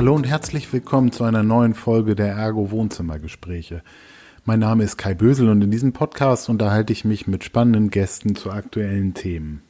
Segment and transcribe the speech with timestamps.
[0.00, 3.82] Hallo und herzlich willkommen zu einer neuen Folge der Ergo Wohnzimmergespräche.
[4.46, 8.34] Mein Name ist Kai Bösel und in diesem Podcast unterhalte ich mich mit spannenden Gästen
[8.34, 9.60] zu aktuellen Themen.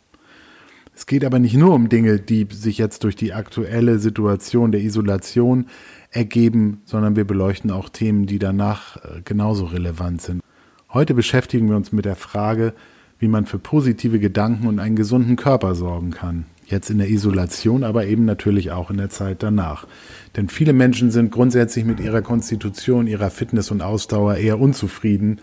[0.94, 4.82] Es geht aber nicht nur um Dinge, die sich jetzt durch die aktuelle Situation der
[4.82, 5.66] Isolation
[6.12, 10.44] ergeben, sondern wir beleuchten auch Themen, die danach äh, genauso relevant sind.
[10.92, 12.74] Heute beschäftigen wir uns mit der Frage,
[13.18, 16.46] wie man für positive Gedanken und einen gesunden Körper sorgen kann.
[16.70, 19.88] Jetzt in der Isolation, aber eben natürlich auch in der Zeit danach.
[20.36, 25.40] Denn viele Menschen sind grundsätzlich mit ihrer Konstitution, ihrer Fitness und Ausdauer eher unzufrieden,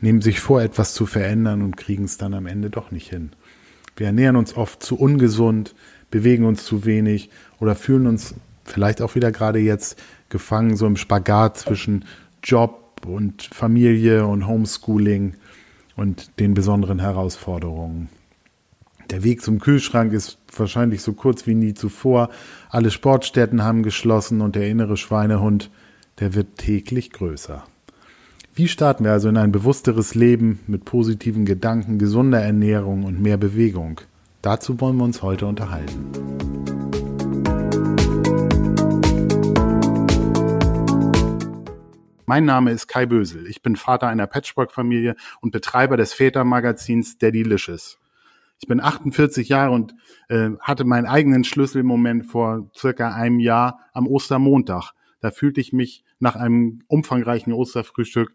[0.00, 3.30] nehmen sich vor, etwas zu verändern und kriegen es dann am Ende doch nicht hin.
[3.96, 5.76] Wir ernähren uns oft zu ungesund,
[6.10, 8.34] bewegen uns zu wenig oder fühlen uns
[8.64, 12.04] vielleicht auch wieder gerade jetzt gefangen, so im Spagat zwischen
[12.42, 15.34] Job und Familie und Homeschooling
[15.94, 18.08] und den besonderen Herausforderungen.
[19.10, 22.30] Der Weg zum Kühlschrank ist wahrscheinlich so kurz wie nie zuvor.
[22.70, 25.70] Alle Sportstätten haben geschlossen und der innere Schweinehund,
[26.20, 27.64] der wird täglich größer.
[28.54, 33.36] Wie starten wir also in ein bewussteres Leben mit positiven Gedanken, gesunder Ernährung und mehr
[33.36, 34.00] Bewegung?
[34.42, 36.12] Dazu wollen wir uns heute unterhalten.
[42.26, 43.46] Mein Name ist Kai Bösel.
[43.48, 47.98] Ich bin Vater einer Patchwork-Familie und Betreiber des Vätermagazins Daddylicious.
[48.64, 49.94] Ich bin 48 Jahre und
[50.30, 54.92] äh, hatte meinen eigenen Schlüsselmoment vor circa einem Jahr am Ostermontag.
[55.20, 58.32] Da fühlte ich mich nach einem umfangreichen Osterfrühstück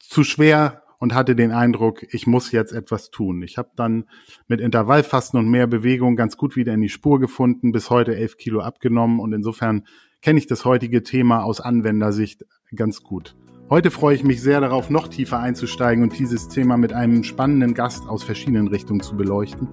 [0.00, 3.44] zu schwer und hatte den Eindruck, ich muss jetzt etwas tun.
[3.44, 4.06] Ich habe dann
[4.48, 8.38] mit Intervallfasten und mehr Bewegung ganz gut wieder in die Spur gefunden, bis heute elf
[8.38, 9.86] Kilo abgenommen und insofern
[10.22, 13.36] kenne ich das heutige Thema aus Anwendersicht ganz gut.
[13.72, 17.72] Heute freue ich mich sehr darauf, noch tiefer einzusteigen und dieses Thema mit einem spannenden
[17.72, 19.66] Gast aus verschiedenen Richtungen zu beleuchten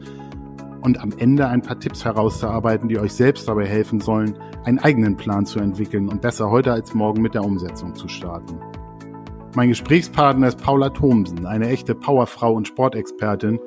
[0.80, 5.18] und am Ende ein paar Tipps herauszuarbeiten, die euch selbst dabei helfen sollen, einen eigenen
[5.18, 8.58] Plan zu entwickeln und besser heute als morgen mit der Umsetzung zu starten.
[9.54, 13.60] Mein Gesprächspartner ist Paula Thomsen, eine echte Powerfrau und Sportexpertin,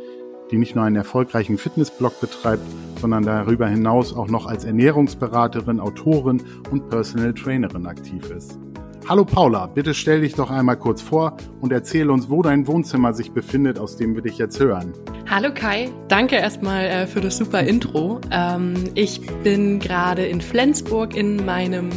[0.50, 2.64] die nicht nur einen erfolgreichen Fitnessblog betreibt,
[3.02, 8.58] sondern darüber hinaus auch noch als Ernährungsberaterin, Autorin und Personal Trainerin aktiv ist.
[9.08, 13.12] Hallo Paula, bitte stell dich doch einmal kurz vor und erzähl uns, wo dein Wohnzimmer
[13.12, 14.92] sich befindet, aus dem wir dich jetzt hören.
[15.28, 18.20] Hallo Kai, danke erstmal äh, für das super Intro.
[18.30, 21.90] Ähm, ich bin gerade in Flensburg in meinem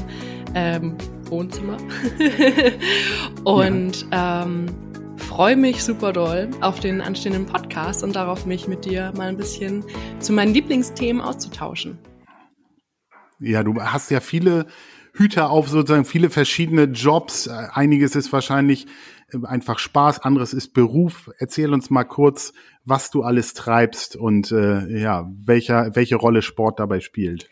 [0.56, 0.98] ähm,
[1.30, 1.78] Wohnzimmer
[3.44, 4.44] und ja.
[4.44, 4.66] ähm,
[5.18, 9.38] freue mich super doll auf den anstehenden Podcast und darauf, mich mit dir mal ein
[9.38, 9.84] bisschen
[10.20, 12.00] zu meinen Lieblingsthemen auszutauschen.
[13.40, 14.66] Ja, du hast ja viele
[15.16, 17.48] Hüter auf, sozusagen viele verschiedene Jobs.
[17.48, 18.88] Einiges ist wahrscheinlich
[19.32, 21.32] äh, einfach Spaß, anderes ist Beruf.
[21.38, 22.54] Erzähl uns mal kurz,
[22.84, 27.50] was du alles treibst und äh, ja, welcher, welche Rolle Sport dabei spielt.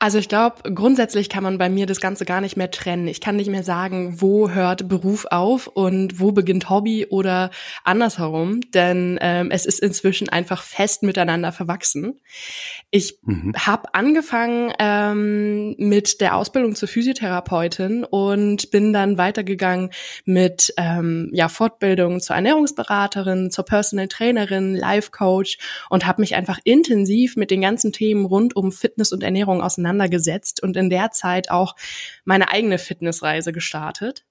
[0.00, 3.08] Also ich glaube, grundsätzlich kann man bei mir das Ganze gar nicht mehr trennen.
[3.08, 7.50] Ich kann nicht mehr sagen, wo hört Beruf auf und wo beginnt Hobby oder
[7.82, 12.20] andersherum, denn ähm, es ist inzwischen einfach fest miteinander verwachsen.
[12.92, 13.52] Ich mhm.
[13.56, 19.90] habe angefangen ähm, mit der Ausbildung zur Physiotherapeutin und bin dann weitergegangen
[20.24, 25.58] mit ähm, ja, Fortbildung zur Ernährungsberaterin, zur Personal Trainerin, Life Coach
[25.90, 29.87] und habe mich einfach intensiv mit den ganzen Themen rund um Fitness und Ernährung auseinandergesetzt
[29.88, 31.74] auseinandergesetzt und in der Zeit auch
[32.24, 34.24] meine eigene Fitnessreise gestartet.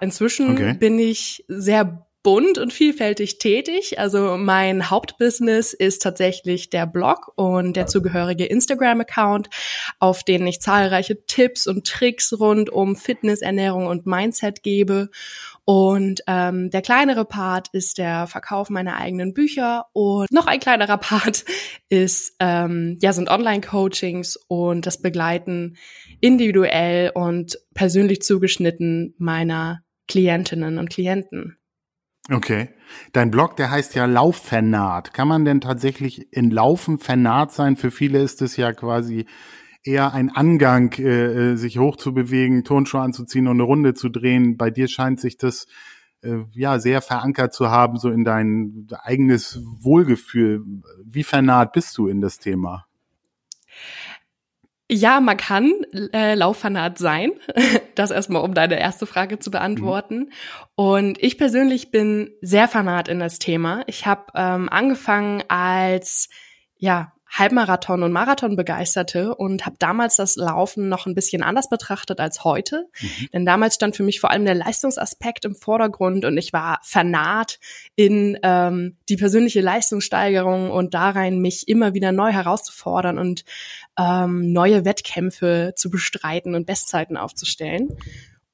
[0.00, 0.74] Inzwischen okay.
[0.74, 4.00] bin ich sehr bunt und vielfältig tätig.
[4.00, 9.48] Also mein Hauptbusiness ist tatsächlich der Blog und der zugehörige Instagram-Account,
[10.00, 15.08] auf den ich zahlreiche Tipps und Tricks rund um Fitness, Ernährung und Mindset gebe.
[15.68, 20.96] Und ähm, der kleinere Part ist der Verkauf meiner eigenen Bücher und noch ein kleinerer
[20.96, 21.44] Part
[21.88, 25.76] ist ähm, ja sind Online-Coachings und das Begleiten
[26.20, 31.58] individuell und persönlich zugeschnitten meiner Klientinnen und Klienten.
[32.30, 32.68] Okay.
[33.12, 35.14] Dein Blog, der heißt ja Laufvernat.
[35.14, 37.76] Kann man denn tatsächlich in Laufen vernarrt sein?
[37.76, 39.26] Für viele ist es ja quasi
[39.86, 44.56] eher ein Angang, äh, äh, sich hochzubewegen, Turnschuhe anzuziehen und eine Runde zu drehen.
[44.56, 45.66] Bei dir scheint sich das
[46.22, 50.64] äh, ja sehr verankert zu haben, so in dein eigenes Wohlgefühl.
[51.04, 52.86] Wie vernaht bist du in das Thema?
[54.88, 55.72] Ja, man kann
[56.12, 57.32] äh, Lauffanat sein.
[57.96, 60.18] Das erstmal, um deine erste Frage zu beantworten.
[60.18, 60.32] Mhm.
[60.74, 63.84] Und ich persönlich bin sehr fanat in das Thema.
[63.86, 66.28] Ich habe ähm, angefangen als
[66.76, 72.20] ja Halbmarathon und Marathon begeisterte und habe damals das Laufen noch ein bisschen anders betrachtet
[72.20, 72.88] als heute.
[73.00, 73.28] Mhm.
[73.32, 77.58] Denn damals stand für mich vor allem der Leistungsaspekt im Vordergrund und ich war vernaht
[77.94, 83.44] in ähm, die persönliche Leistungssteigerung und darein, mich immer wieder neu herauszufordern und
[83.98, 87.96] ähm, neue Wettkämpfe zu bestreiten und Bestzeiten aufzustellen.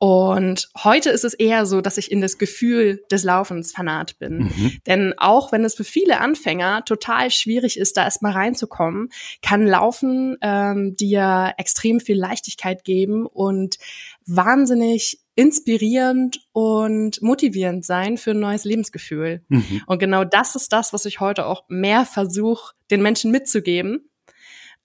[0.02, 4.38] Und heute ist es eher so, dass ich in das Gefühl des Laufens fanat bin.
[4.38, 4.78] Mhm.
[4.84, 9.10] Denn auch wenn es für viele Anfänger total schwierig ist, da erstmal reinzukommen,
[9.43, 13.78] kann Laufen ähm, dir extrem viel Leichtigkeit geben und
[14.26, 19.44] wahnsinnig inspirierend und motivierend sein für ein neues Lebensgefühl.
[19.50, 19.82] Mhm.
[19.87, 24.10] Und genau das ist das, was ich heute auch mehr versuche, den Menschen mitzugeben.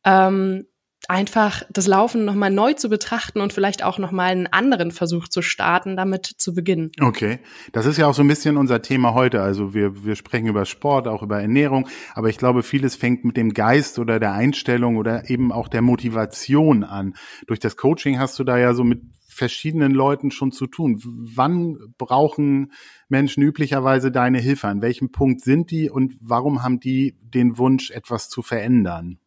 [0.05, 0.67] Ähm,
[1.07, 5.41] einfach das Laufen nochmal neu zu betrachten und vielleicht auch nochmal einen anderen Versuch zu
[5.41, 6.91] starten, damit zu beginnen.
[6.99, 7.39] Okay,
[7.71, 9.41] das ist ja auch so ein bisschen unser Thema heute.
[9.41, 13.37] Also wir, wir sprechen über Sport, auch über Ernährung, aber ich glaube, vieles fängt mit
[13.37, 17.15] dem Geist oder der Einstellung oder eben auch der Motivation an.
[17.47, 19.01] Durch das Coaching hast du da ja so mit
[19.37, 20.99] verschiedenen Leuten schon zu tun.
[21.03, 22.71] Wann brauchen
[23.07, 24.67] Menschen üblicherweise deine Hilfe?
[24.67, 29.19] An welchem Punkt sind die und warum haben die den Wunsch, etwas zu verändern?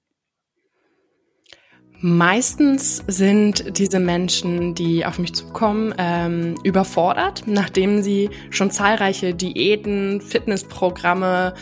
[2.02, 10.23] Meistens sind diese Menschen, die auf mich zukommen, ähm, überfordert, nachdem sie schon zahlreiche Diäten,
[10.23, 11.55] Fitnessprogramme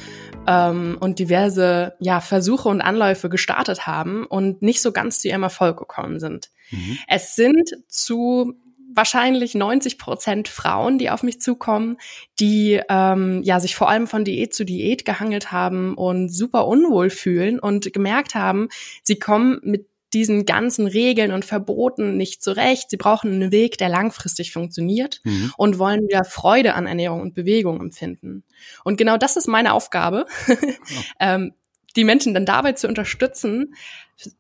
[0.47, 5.43] ähm, und diverse ja, Versuche und Anläufe gestartet haben und nicht so ganz zu ihrem
[5.43, 6.51] Erfolg gekommen sind.
[6.71, 6.99] Mhm.
[7.09, 8.55] Es sind zu
[8.95, 11.99] wahrscheinlich 90 Prozent Frauen, die auf mich zukommen,
[12.39, 17.11] die ähm, ja sich vor allem von Diät zu Diät gehangelt haben und super unwohl
[17.11, 18.69] fühlen und gemerkt haben,
[19.03, 22.91] sie kommen mit diesen ganzen Regeln und Verboten nicht zurecht.
[22.91, 25.53] Sie brauchen einen Weg, der langfristig funktioniert mhm.
[25.57, 28.45] und wollen wieder Freude an Ernährung und Bewegung empfinden.
[28.85, 30.55] Und genau das ist meine Aufgabe, oh.
[31.21, 31.53] ähm,
[31.97, 33.75] die Menschen dann dabei zu unterstützen,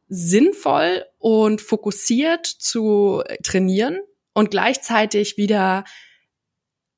[0.09, 3.99] sinnvoll und fokussiert zu trainieren
[4.32, 5.85] und gleichzeitig wieder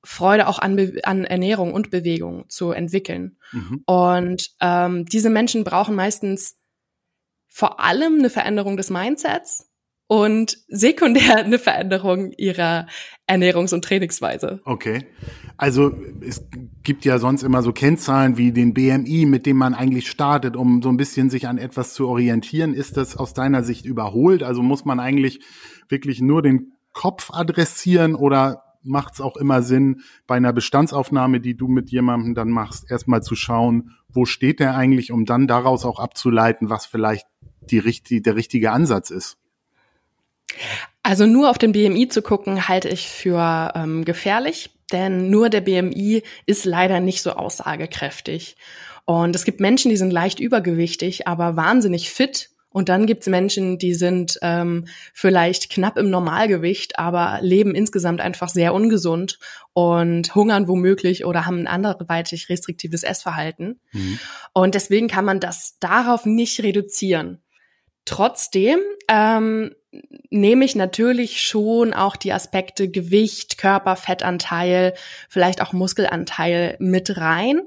[0.03, 3.37] Freude auch an, Be an Ernährung und Bewegung zu entwickeln.
[3.53, 3.83] Mhm.
[3.85, 6.57] Und ähm, diese Menschen brauchen meistens
[7.51, 9.71] vor allem eine Veränderung des Mindsets
[10.07, 12.87] und sekundär eine Veränderung ihrer
[13.29, 14.61] Ernährungs- und Trainingsweise.
[14.65, 15.07] Okay.
[15.57, 16.45] Also es
[16.83, 20.83] gibt ja sonst immer so Kennzahlen wie den BMI, mit dem man eigentlich startet, um
[20.83, 22.75] so ein bisschen sich an etwas zu orientieren.
[22.75, 24.43] Ist das aus deiner Sicht überholt?
[24.43, 25.41] Also muss man eigentlich
[25.89, 31.57] wirklich nur den Kopf adressieren oder macht es auch immer Sinn, bei einer Bestandsaufnahme, die
[31.57, 35.85] du mit jemandem dann machst, erstmal zu schauen, wo steht der eigentlich, um dann daraus
[35.85, 37.27] auch abzuleiten, was vielleicht
[37.71, 39.37] die, richtig, der richtige Ansatz ist?
[41.03, 45.61] Also nur auf den BMI zu gucken, halte ich für ähm, gefährlich, denn nur der
[45.61, 48.57] BMI ist leider nicht so aussagekräftig.
[49.05, 52.51] Und es gibt Menschen, die sind leicht übergewichtig, aber wahnsinnig fit.
[52.73, 58.21] Und dann gibt es Menschen, die sind ähm, vielleicht knapp im Normalgewicht, aber leben insgesamt
[58.21, 59.41] einfach sehr ungesund
[59.73, 63.81] und hungern womöglich oder haben ein anderweitig restriktives Essverhalten.
[63.91, 64.21] Mhm.
[64.53, 67.43] Und deswegen kann man das darauf nicht reduzieren.
[68.05, 69.75] Trotzdem ähm,
[70.31, 74.95] nehme ich natürlich schon auch die Aspekte Gewicht, Körperfettanteil,
[75.29, 77.63] vielleicht auch Muskelanteil mit rein.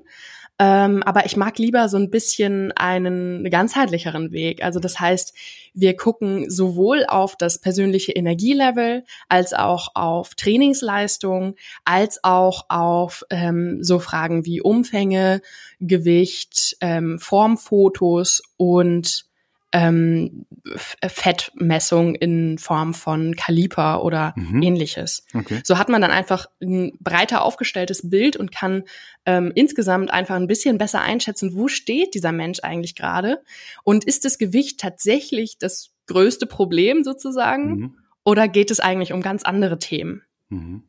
[0.60, 4.64] Ähm, aber ich mag lieber so ein bisschen einen ganzheitlicheren Weg.
[4.64, 5.34] Also das heißt,
[5.74, 13.80] wir gucken sowohl auf das persönliche Energielevel als auch auf Trainingsleistung, als auch auf ähm,
[13.82, 15.42] so Fragen wie Umfänge,
[15.80, 19.26] Gewicht, ähm, Formfotos und
[19.74, 24.62] ähm, Fettmessung in Form von Kaliper oder mhm.
[24.62, 25.26] ähnliches.
[25.34, 25.62] Okay.
[25.64, 28.84] So hat man dann einfach ein breiter aufgestelltes Bild und kann
[29.26, 33.42] ähm, insgesamt einfach ein bisschen besser einschätzen, wo steht dieser Mensch eigentlich gerade
[33.84, 37.98] und ist das Gewicht tatsächlich das größte Problem sozusagen mhm.
[38.24, 40.22] oder geht es eigentlich um ganz andere Themen?
[40.50, 40.84] Mhm.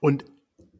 [0.00, 0.24] Und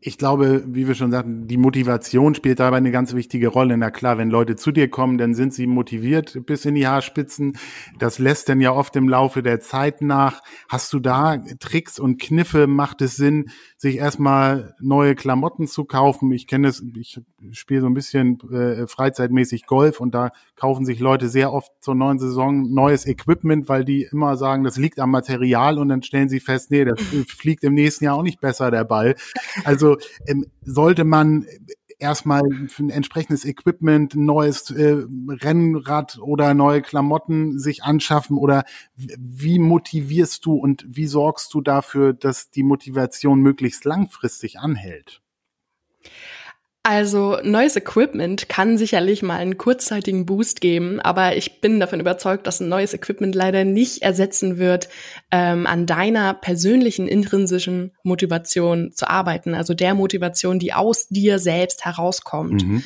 [0.04, 3.76] ich glaube, wie wir schon sagten, die Motivation spielt dabei eine ganz wichtige Rolle.
[3.76, 7.56] Na klar, wenn Leute zu dir kommen, dann sind sie motiviert bis in die Haarspitzen.
[8.00, 10.42] Das lässt dann ja oft im Laufe der Zeit nach.
[10.68, 12.66] Hast du da Tricks und Kniffe?
[12.66, 16.32] Macht es Sinn, sich erstmal neue Klamotten zu kaufen?
[16.32, 17.20] Ich kenne es, ich
[17.52, 21.94] spiele so ein bisschen äh, freizeitmäßig Golf und da kaufen sich Leute sehr oft zur
[21.94, 26.28] neuen Saison neues Equipment, weil die immer sagen, das liegt am Material und dann stellen
[26.28, 29.14] sie fest, nee, das fliegt im nächsten Jahr auch nicht besser, der Ball.
[29.64, 29.91] Also
[30.26, 31.46] ähm, sollte man
[32.02, 38.64] erstmal für ein entsprechendes Equipment, neues äh, Rennrad oder neue Klamotten sich anschaffen oder
[38.96, 45.22] wie motivierst du und wie sorgst du dafür, dass die Motivation möglichst langfristig anhält?
[46.84, 52.48] Also neues Equipment kann sicherlich mal einen kurzzeitigen Boost geben, aber ich bin davon überzeugt,
[52.48, 54.88] dass ein neues Equipment leider nicht ersetzen wird,
[55.30, 61.84] ähm, an deiner persönlichen intrinsischen Motivation zu arbeiten, also der Motivation, die aus dir selbst
[61.84, 62.66] herauskommt.
[62.66, 62.82] Mhm.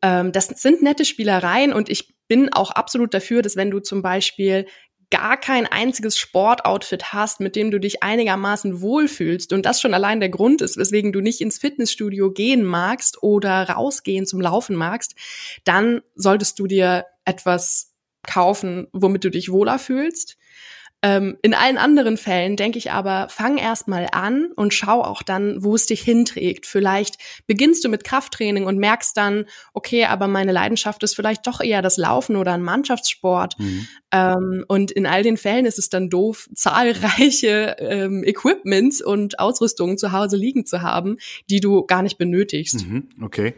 [0.00, 4.00] Ähm, das sind nette Spielereien und ich bin auch absolut dafür, dass wenn du zum
[4.00, 4.66] Beispiel
[5.10, 10.20] gar kein einziges Sportoutfit hast, mit dem du dich einigermaßen wohlfühlst und das schon allein
[10.20, 15.14] der Grund ist, weswegen du nicht ins Fitnessstudio gehen magst oder rausgehen zum Laufen magst,
[15.64, 20.36] dann solltest du dir etwas kaufen, womit du dich wohler fühlst.
[21.00, 25.22] Ähm, in allen anderen Fällen denke ich aber, fang erst mal an und schau auch
[25.22, 26.66] dann, wo es dich hinträgt.
[26.66, 31.60] Vielleicht beginnst du mit Krafttraining und merkst dann, okay, aber meine Leidenschaft ist vielleicht doch
[31.60, 33.56] eher das Laufen oder ein Mannschaftssport.
[33.60, 33.88] Mhm.
[34.10, 39.98] Ähm, und in all den Fällen ist es dann doof, zahlreiche ähm, Equipments und Ausrüstungen
[39.98, 42.86] zu Hause liegen zu haben, die du gar nicht benötigst.
[42.86, 43.54] Mhm, okay.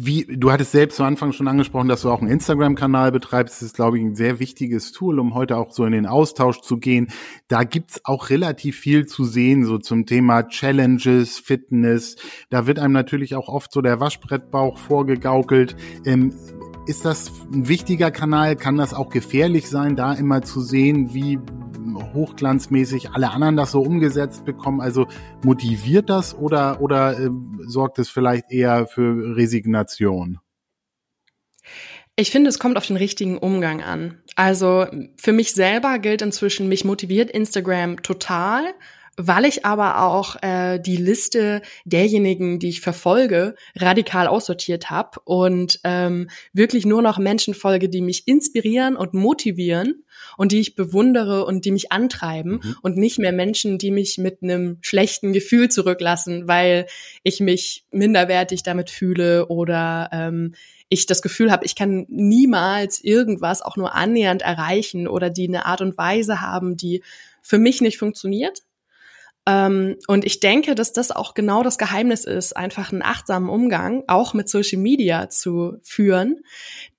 [0.00, 3.56] Wie, du hattest selbst zu Anfang schon angesprochen, dass du auch einen Instagram-Kanal betreibst.
[3.56, 6.60] Das ist, glaube ich, ein sehr wichtiges Tool, um heute auch so in den Austausch
[6.60, 7.08] zu gehen.
[7.48, 12.14] Da gibt's auch relativ viel zu sehen, so zum Thema Challenges, Fitness.
[12.48, 15.74] Da wird einem natürlich auch oft so der Waschbrettbauch vorgegaukelt.
[16.04, 16.32] Ähm,
[16.86, 18.54] ist das ein wichtiger Kanal?
[18.54, 21.40] Kann das auch gefährlich sein, da immer zu sehen, wie
[22.14, 24.80] hochglanzmäßig alle anderen das so umgesetzt bekommen?
[24.80, 25.06] Also
[25.44, 27.30] motiviert das oder, oder äh,
[27.66, 30.38] sorgt es vielleicht eher für Resignation?
[32.16, 34.20] Ich finde, es kommt auf den richtigen Umgang an.
[34.34, 34.86] Also
[35.16, 38.74] für mich selber gilt inzwischen, mich motiviert Instagram total
[39.18, 45.80] weil ich aber auch äh, die Liste derjenigen, die ich verfolge, radikal aussortiert habe und
[45.82, 50.04] ähm, wirklich nur noch Menschen folge, die mich inspirieren und motivieren
[50.36, 52.76] und die ich bewundere und die mich antreiben mhm.
[52.82, 56.86] und nicht mehr Menschen, die mich mit einem schlechten Gefühl zurücklassen, weil
[57.24, 60.54] ich mich minderwertig damit fühle oder ähm,
[60.88, 65.66] ich das Gefühl habe, ich kann niemals irgendwas auch nur annähernd erreichen oder die eine
[65.66, 67.02] Art und Weise haben, die
[67.42, 68.62] für mich nicht funktioniert
[69.48, 74.34] und ich denke, dass das auch genau das Geheimnis ist, einfach einen achtsamen Umgang auch
[74.34, 76.40] mit Social Media zu führen.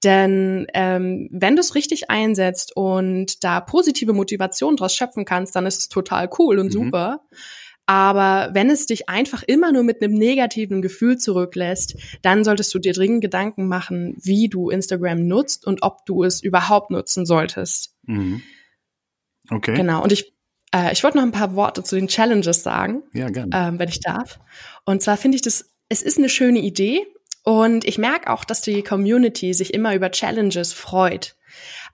[0.04, 5.68] Denn ähm, wenn du es richtig einsetzt und da positive Motivation draus schöpfen kannst, dann
[5.68, 6.72] ist es total cool und mhm.
[6.72, 7.22] super.
[7.86, 12.80] Aber wenn es dich einfach immer nur mit einem negativen Gefühl zurücklässt, dann solltest du
[12.80, 17.96] dir dringend Gedanken machen, wie du Instagram nutzt und ob du es überhaupt nutzen solltest.
[18.04, 18.42] Mhm.
[19.52, 19.76] Okay.
[19.76, 20.02] Genau.
[20.02, 20.34] Und ich
[20.76, 23.50] äh, ich wollte noch ein paar Worte zu den Challenges sagen, ja, gerne.
[23.54, 24.40] Ähm, wenn ich darf.
[24.86, 27.06] Und zwar finde ich das, es ist eine schöne Idee
[27.44, 31.36] und ich merke auch, dass die Community sich immer über Challenges freut.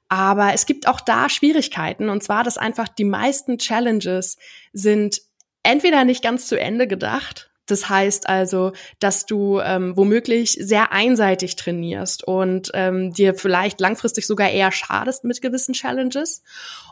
[0.08, 4.38] Aber es gibt auch da Schwierigkeiten und zwar, dass einfach die meisten Challenges
[4.72, 5.22] sind
[5.64, 11.56] entweder nicht ganz zu Ende gedacht das heißt also, dass du ähm, womöglich sehr einseitig
[11.56, 16.44] trainierst und ähm, dir vielleicht langfristig sogar eher schadest mit gewissen Challenges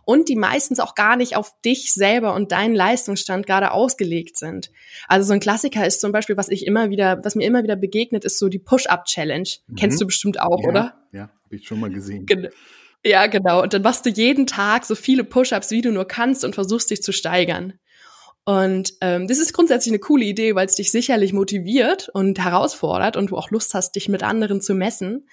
[0.06, 4.72] und die meistens auch gar nicht auf dich selber und deinen Leistungsstand gerade ausgelegt sind.
[5.08, 7.76] Also so ein Klassiker ist zum Beispiel, was ich immer wieder, was mir immer wieder
[7.76, 9.50] begegnet, ist so die Push-Up-Challenge.
[9.68, 9.76] Mhm.
[9.76, 11.08] Kennst du bestimmt auch, ja, oder?
[11.12, 12.26] Ja, habe ich schon mal gesehen.
[12.26, 12.50] Gen
[13.06, 13.62] ja, genau.
[13.62, 16.90] Und dann machst du jeden Tag so viele Push-Ups, wie du nur kannst und versuchst
[16.90, 17.74] dich zu steigern.
[18.46, 23.16] Und ähm, das ist grundsätzlich eine coole Idee, weil es dich sicherlich motiviert und herausfordert
[23.16, 25.30] und du auch Lust hast, dich mit anderen zu messen.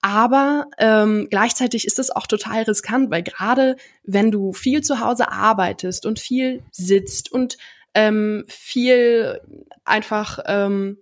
[0.00, 5.30] Aber ähm, gleichzeitig ist es auch total riskant, weil gerade wenn du viel zu Hause
[5.30, 7.58] arbeitest und viel sitzt und
[7.94, 9.40] ähm, viel
[9.84, 10.98] einfach ähm,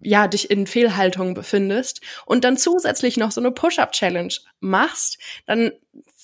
[0.00, 5.72] ja, dich in Fehlhaltung befindest und dann zusätzlich noch so eine Push-Up-Challenge machst, dann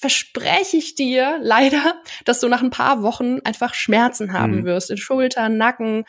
[0.01, 4.65] verspreche ich dir leider, dass du nach ein paar Wochen einfach Schmerzen haben mhm.
[4.65, 6.05] wirst in Schultern, Nacken,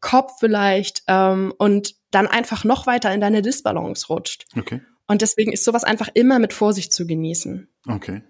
[0.00, 4.46] Kopf vielleicht ähm, und dann einfach noch weiter in deine Disbalance rutscht.
[4.56, 4.82] Okay.
[5.06, 7.68] Und deswegen ist sowas einfach immer mit Vorsicht zu genießen.
[7.88, 8.22] Okay.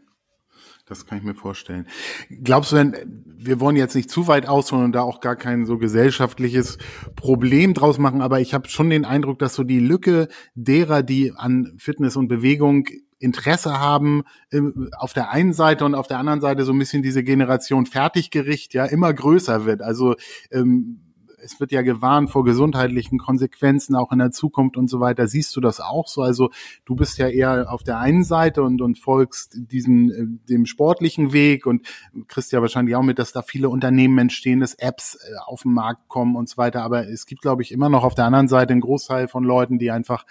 [0.87, 1.87] Das kann ich mir vorstellen.
[2.29, 5.65] Glaubst du denn, wir wollen jetzt nicht zu weit ausholen und da auch gar kein
[5.65, 6.77] so gesellschaftliches
[7.17, 11.33] Problem draus machen, aber ich habe schon den Eindruck, dass so die Lücke derer, die
[11.35, 12.87] an Fitness und Bewegung
[13.25, 17.03] Interesse haben, ähm, auf der einen Seite und auf der anderen Seite so ein bisschen
[17.03, 19.83] diese Generation Fertiggericht ja immer größer wird.
[19.83, 20.15] Also
[20.51, 21.04] ähm,
[21.45, 25.29] es wird ja gewarnt vor gesundheitlichen Konsequenzen auch in der Zukunft und so weiter.
[25.29, 26.23] Siehst du das auch so?
[26.23, 26.51] Also
[26.85, 31.33] du bist ja eher auf der einen Seite und, und folgst diesen, äh, dem sportlichen
[31.33, 31.87] Weg und
[32.29, 35.73] kriegst ja wahrscheinlich auch mit, dass da viele Unternehmen entstehen, dass Apps äh, auf den
[35.73, 36.83] Markt kommen und so weiter.
[36.83, 39.79] Aber es gibt, glaube ich, immer noch auf der anderen Seite einen Großteil von Leuten,
[39.79, 40.25] die einfach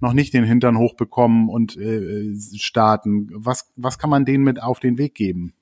[0.00, 3.28] noch nicht den Hintern hochbekommen und äh, starten.
[3.32, 5.52] Was, was kann man denen mit auf den Weg geben?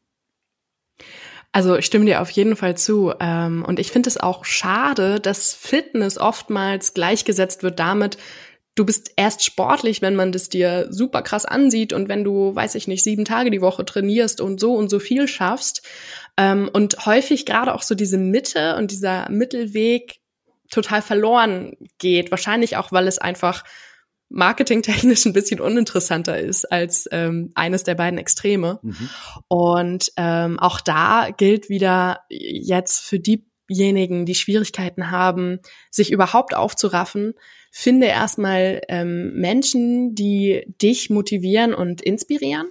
[1.54, 3.14] Also ich stimme dir auf jeden Fall zu.
[3.20, 8.18] Ähm, und ich finde es auch schade, dass Fitness oftmals gleichgesetzt wird damit,
[8.74, 12.74] du bist erst sportlich, wenn man das dir super krass ansieht und wenn du, weiß
[12.74, 15.82] ich nicht, sieben Tage die Woche trainierst und so und so viel schaffst.
[16.36, 20.16] Ähm, und häufig gerade auch so diese Mitte und dieser Mittelweg
[20.72, 22.32] total verloren geht.
[22.32, 23.62] Wahrscheinlich auch, weil es einfach
[24.34, 28.80] marketingtechnisch ein bisschen uninteressanter ist als ähm, eines der beiden Extreme.
[28.82, 29.10] Mhm.
[29.48, 35.60] Und ähm, auch da gilt wieder jetzt für diejenigen, die Schwierigkeiten haben,
[35.90, 37.34] sich überhaupt aufzuraffen,
[37.70, 42.66] finde erstmal ähm, Menschen, die dich motivieren und inspirieren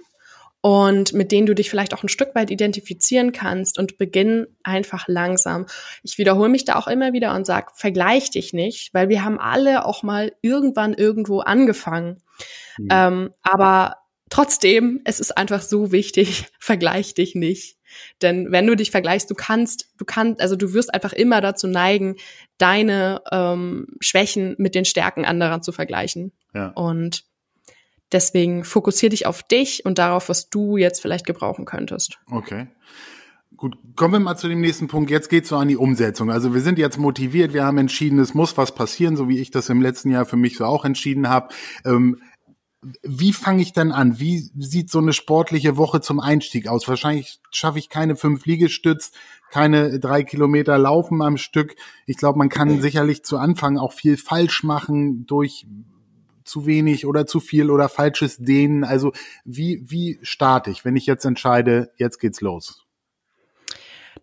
[0.64, 5.08] und mit denen du dich vielleicht auch ein Stück weit identifizieren kannst und beginn einfach
[5.08, 5.66] langsam.
[6.02, 9.38] Ich wiederhole mich da auch immer wieder und sag, vergleich dich nicht, weil wir haben
[9.38, 12.22] alle auch mal irgendwann irgendwo angefangen.
[12.78, 12.88] Mhm.
[12.90, 13.96] Ähm, aber
[14.30, 17.76] trotzdem, es ist einfach so wichtig, vergleich dich nicht.
[18.22, 21.66] Denn wenn du dich vergleichst, du kannst, du kannst, also du wirst einfach immer dazu
[21.66, 22.16] neigen,
[22.56, 26.32] deine ähm, Schwächen mit den Stärken anderer zu vergleichen.
[26.54, 26.68] Ja.
[26.68, 27.26] Und
[28.14, 32.18] deswegen fokussier dich auf dich und darauf, was du jetzt vielleicht gebrauchen könntest.
[32.30, 32.68] Okay.
[33.56, 35.10] Gut, kommen wir mal zu dem nächsten Punkt.
[35.10, 36.30] Jetzt geht's so an die Umsetzung.
[36.30, 39.50] Also wir sind jetzt motiviert, wir haben entschieden, es muss was passieren, so wie ich
[39.50, 41.48] das im letzten Jahr für mich so auch entschieden habe.
[41.84, 42.20] Ähm,
[43.02, 44.18] wie fange ich dann an?
[44.20, 46.86] Wie sieht so eine sportliche Woche zum Einstieg aus?
[46.86, 49.12] Wahrscheinlich schaffe ich keine fünf Liegestütz,
[49.50, 51.76] keine drei Kilometer Laufen am Stück.
[52.06, 55.66] Ich glaube, man kann sicherlich zu Anfang auch viel falsch machen durch
[56.44, 58.84] zu wenig oder zu viel oder falsches Dehnen.
[58.84, 59.12] Also
[59.44, 62.84] wie, wie starte ich, wenn ich jetzt entscheide, jetzt geht's los?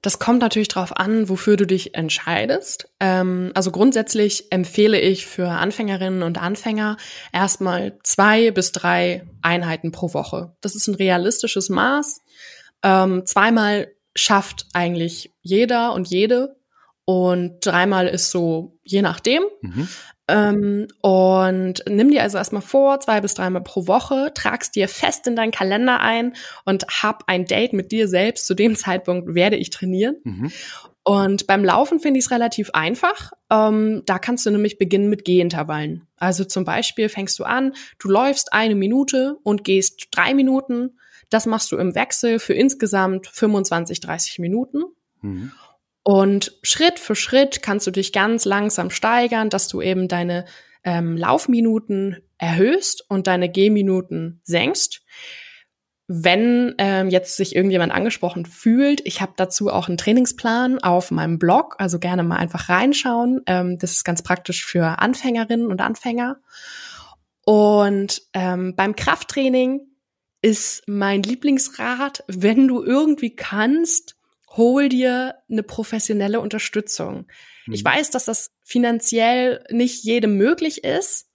[0.01, 2.89] Das kommt natürlich darauf an, wofür du dich entscheidest.
[2.99, 6.97] Ähm, also grundsätzlich empfehle ich für Anfängerinnen und Anfänger
[7.31, 10.55] erstmal zwei bis drei Einheiten pro Woche.
[10.61, 12.21] Das ist ein realistisches Maß.
[12.81, 16.55] Ähm, zweimal schafft eigentlich jeder und jede
[17.05, 19.43] und dreimal ist so je nachdem.
[19.61, 19.87] Mhm.
[20.27, 25.27] Ähm, und nimm dir also erstmal vor, zwei bis dreimal pro Woche, tragst dir fest
[25.27, 28.45] in deinen Kalender ein und hab ein Date mit dir selbst.
[28.45, 30.17] Zu dem Zeitpunkt werde ich trainieren.
[30.23, 30.51] Mhm.
[31.03, 33.31] Und beim Laufen finde ich es relativ einfach.
[33.49, 36.07] Ähm, da kannst du nämlich beginnen mit Gehintervallen.
[36.17, 40.99] Also zum Beispiel fängst du an, du läufst eine Minute und gehst drei Minuten.
[41.29, 44.83] Das machst du im Wechsel für insgesamt 25, 30 Minuten.
[45.21, 45.51] Mhm.
[46.03, 50.45] Und Schritt für Schritt kannst du dich ganz langsam steigern, dass du eben deine
[50.83, 55.03] ähm, Laufminuten erhöhst und deine Gehminuten senkst.
[56.07, 61.39] Wenn ähm, jetzt sich irgendjemand angesprochen fühlt, ich habe dazu auch einen Trainingsplan auf meinem
[61.39, 63.41] Blog, also gerne mal einfach reinschauen.
[63.45, 66.37] Ähm, das ist ganz praktisch für Anfängerinnen und Anfänger.
[67.45, 69.81] Und ähm, beim Krafttraining
[70.41, 74.17] ist mein Lieblingsrat, wenn du irgendwie kannst,
[74.57, 77.27] hol dir eine professionelle Unterstützung.
[77.65, 77.73] Mhm.
[77.73, 81.27] Ich weiß, dass das finanziell nicht jedem möglich ist.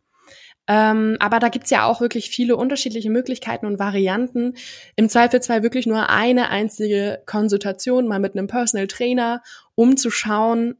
[0.68, 4.54] Ähm, aber da gibt's ja auch wirklich viele unterschiedliche Möglichkeiten und Varianten.
[4.96, 9.42] Im Zweifelsfall wirklich nur eine einzige Konsultation mal mit einem Personal Trainer,
[9.76, 10.74] um zu schauen,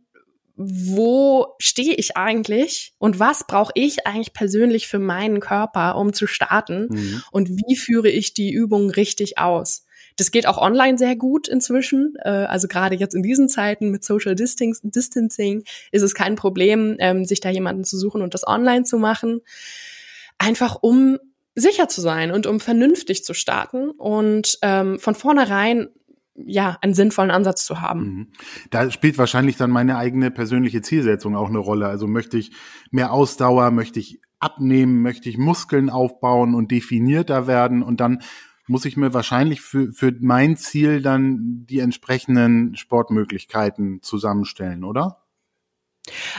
[0.57, 6.27] wo stehe ich eigentlich und was brauche ich eigentlich persönlich für meinen Körper, um zu
[6.27, 7.23] starten mhm.
[7.31, 9.86] und wie führe ich die Übung richtig aus.
[10.17, 12.15] Das geht auch online sehr gut inzwischen.
[12.23, 17.25] Äh, also gerade jetzt in diesen Zeiten mit Social Distancing ist es kein Problem, ähm,
[17.25, 19.41] sich da jemanden zu suchen und das online zu machen.
[20.39, 21.19] Einfach um
[21.55, 25.89] sicher zu sein und um vernünftig zu starten und ähm, von vornherein
[26.45, 28.01] ja, einen sinnvollen Ansatz zu haben.
[28.01, 28.27] Mhm.
[28.71, 31.87] Da spielt wahrscheinlich dann meine eigene persönliche Zielsetzung auch eine Rolle.
[31.87, 32.53] Also möchte ich
[32.91, 38.21] mehr Ausdauer, möchte ich abnehmen, möchte ich Muskeln aufbauen und definierter werden und dann
[38.67, 45.23] muss ich mir wahrscheinlich für, für mein Ziel dann die entsprechenden Sportmöglichkeiten zusammenstellen, oder?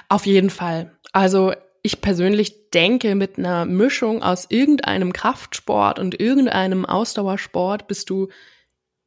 [0.09, 0.97] Auf jeden Fall.
[1.13, 8.27] Also ich persönlich denke, mit einer Mischung aus irgendeinem Kraftsport und irgendeinem Ausdauersport bist du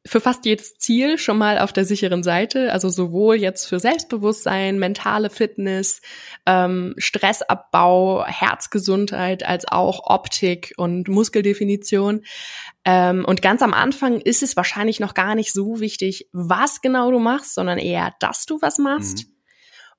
[0.05, 2.73] für fast jedes Ziel schon mal auf der sicheren Seite.
[2.73, 6.01] Also sowohl jetzt für Selbstbewusstsein, mentale Fitness,
[6.45, 12.23] ähm, Stressabbau, Herzgesundheit, als auch Optik und Muskeldefinition.
[12.83, 17.11] Ähm, und ganz am Anfang ist es wahrscheinlich noch gar nicht so wichtig, was genau
[17.11, 19.27] du machst, sondern eher, dass du was machst.
[19.27, 19.31] Mhm.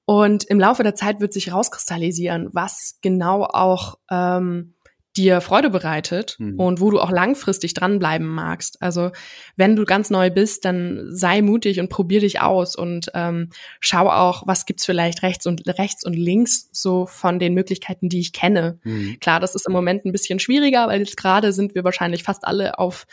[0.04, 4.74] Und im Laufe der Zeit wird sich rauskristallisieren, was genau auch ähm,
[5.16, 6.58] dir Freude bereitet mhm.
[6.58, 8.80] und wo du auch langfristig dranbleiben magst.
[8.80, 9.10] Also
[9.56, 14.08] wenn du ganz neu bist, dann sei mutig und probier dich aus und ähm, schau
[14.08, 18.32] auch, was gibt's vielleicht rechts und rechts und links so von den Möglichkeiten, die ich
[18.32, 18.78] kenne.
[18.84, 19.18] Mhm.
[19.20, 22.44] Klar, das ist im Moment ein bisschen schwieriger, weil jetzt gerade sind wir wahrscheinlich fast
[22.44, 23.06] alle auf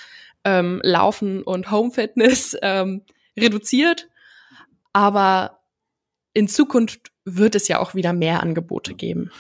[0.46, 3.02] ähm, Laufen und Home Fitness ähm,
[3.38, 4.08] reduziert,
[4.94, 5.60] aber
[6.34, 9.32] in Zukunft wird es ja auch wieder mehr Angebote geben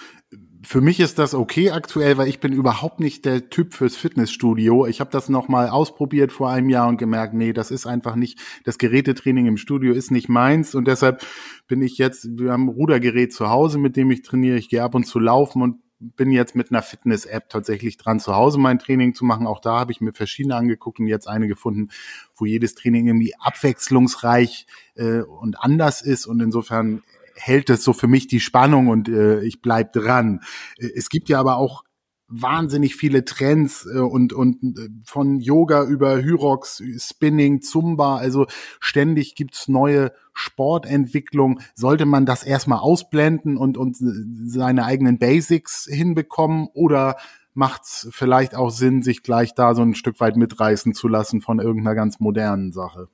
[0.61, 4.85] für mich ist das okay aktuell, weil ich bin überhaupt nicht der Typ fürs Fitnessstudio.
[4.87, 8.15] Ich habe das noch mal ausprobiert vor einem Jahr und gemerkt, nee, das ist einfach
[8.15, 11.25] nicht das Gerätetraining im Studio ist nicht meins und deshalb
[11.67, 14.57] bin ich jetzt wir haben ein Rudergerät zu Hause, mit dem ich trainiere.
[14.57, 18.35] Ich gehe ab und zu laufen und bin jetzt mit einer Fitness-App tatsächlich dran, zu
[18.35, 19.47] Hause mein Training zu machen.
[19.47, 21.89] Auch da habe ich mir verschiedene angeguckt und jetzt eine gefunden,
[22.35, 26.25] wo jedes Training irgendwie abwechslungsreich äh, und anders ist.
[26.25, 27.03] Und insofern
[27.39, 30.41] hält es so für mich die Spannung und äh, ich bleib dran.
[30.77, 31.83] Äh, es gibt ja aber auch
[32.29, 38.45] wahnsinnig viele Trends äh, und und äh, von Yoga über Hyrox, Spinning, Zumba, also
[38.79, 41.59] ständig gibt's neue Sportentwicklung.
[41.73, 47.17] Sollte man das erstmal ausblenden und und seine eigenen Basics hinbekommen oder
[47.53, 51.59] macht's vielleicht auch Sinn, sich gleich da so ein Stück weit mitreißen zu lassen von
[51.59, 53.09] irgendeiner ganz modernen Sache?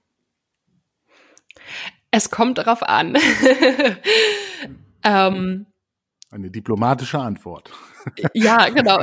[2.15, 3.17] Es kommt darauf an.
[5.03, 5.65] ähm,
[6.31, 7.73] Eine diplomatische Antwort.
[8.33, 9.01] ja, genau.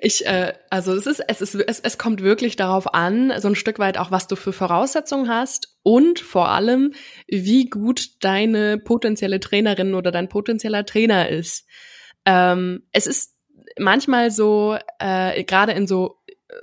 [0.00, 3.56] Ich, äh, also es ist, es ist, es, es kommt wirklich darauf an, so ein
[3.56, 6.94] Stück weit auch, was du für Voraussetzungen hast und vor allem,
[7.28, 11.66] wie gut deine potenzielle Trainerin oder dein potenzieller Trainer ist.
[12.24, 13.36] Ähm, es ist
[13.78, 16.54] manchmal so, äh, gerade in so äh,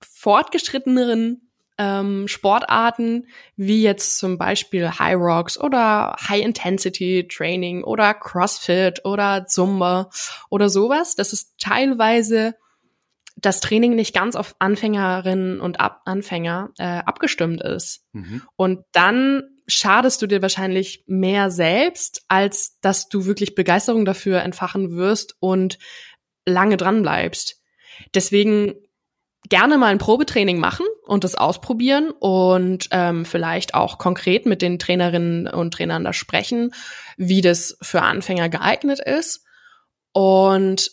[0.00, 1.45] fortgeschritteneren
[1.78, 9.46] ähm, Sportarten wie jetzt zum Beispiel High Rocks oder High Intensity Training oder CrossFit oder
[9.46, 10.10] Zumba
[10.48, 11.14] oder sowas.
[11.16, 12.54] Das ist teilweise
[13.36, 18.02] das Training nicht ganz auf Anfängerinnen und Ab Anfänger äh, abgestimmt ist.
[18.12, 18.42] Mhm.
[18.56, 24.96] Und dann schadest du dir wahrscheinlich mehr selbst, als dass du wirklich Begeisterung dafür entfachen
[24.96, 25.78] wirst und
[26.46, 27.60] lange dran bleibst.
[28.14, 28.74] Deswegen
[29.48, 34.78] gerne mal ein Probetraining machen und das ausprobieren und ähm, vielleicht auch konkret mit den
[34.78, 36.72] Trainerinnen und Trainern da sprechen,
[37.16, 39.44] wie das für Anfänger geeignet ist.
[40.12, 40.90] Und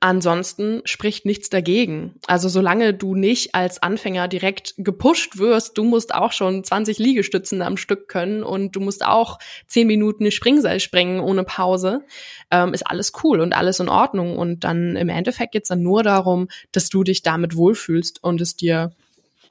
[0.00, 2.14] Ansonsten spricht nichts dagegen.
[2.26, 7.62] Also solange du nicht als Anfänger direkt gepusht wirst, du musst auch schon 20 Liegestützen
[7.62, 12.04] am Stück können und du musst auch 10 Minuten eine Springseil springen ohne Pause,
[12.50, 14.38] ähm, ist alles cool und alles in Ordnung.
[14.38, 18.56] Und dann im Endeffekt geht's dann nur darum, dass du dich damit wohlfühlst und es
[18.56, 18.92] dir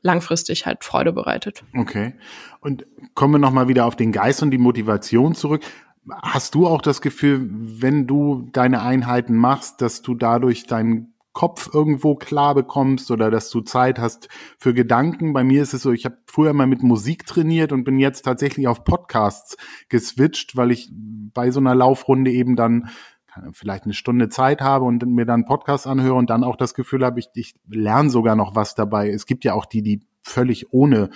[0.02, 1.64] langfristig halt Freude bereitet.
[1.76, 2.14] Okay.
[2.62, 5.64] Und kommen wir nochmal wieder auf den Geist und die Motivation zurück.
[6.10, 11.70] Hast du auch das Gefühl, wenn du deine Einheiten machst, dass du dadurch deinen Kopf
[11.72, 15.34] irgendwo klar bekommst oder dass du Zeit hast für Gedanken.
[15.34, 18.24] Bei mir ist es so, ich habe früher mal mit Musik trainiert und bin jetzt
[18.24, 19.56] tatsächlich auf Podcasts
[19.88, 22.90] geswitcht, weil ich bei so einer Laufrunde eben dann
[23.52, 27.06] vielleicht eine Stunde Zeit habe und mir dann Podcasts anhöre und dann auch das Gefühl
[27.06, 29.10] habe, ich, ich lerne sogar noch was dabei.
[29.12, 31.10] Es gibt ja auch die, die völlig ohne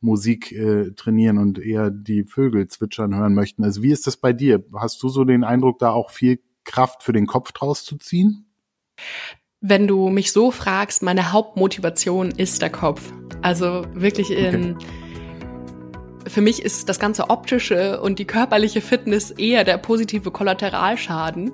[0.00, 3.64] Musik äh, trainieren und eher die Vögel zwitschern hören möchten.
[3.64, 4.64] Also wie ist das bei dir?
[4.74, 8.46] Hast du so den Eindruck, da auch viel Kraft für den Kopf draus zu ziehen?
[9.60, 13.12] Wenn du mich so fragst, meine Hauptmotivation ist der Kopf.
[13.42, 14.86] Also wirklich in okay
[16.28, 21.52] für mich ist das ganze optische und die körperliche Fitness eher der positive Kollateralschaden.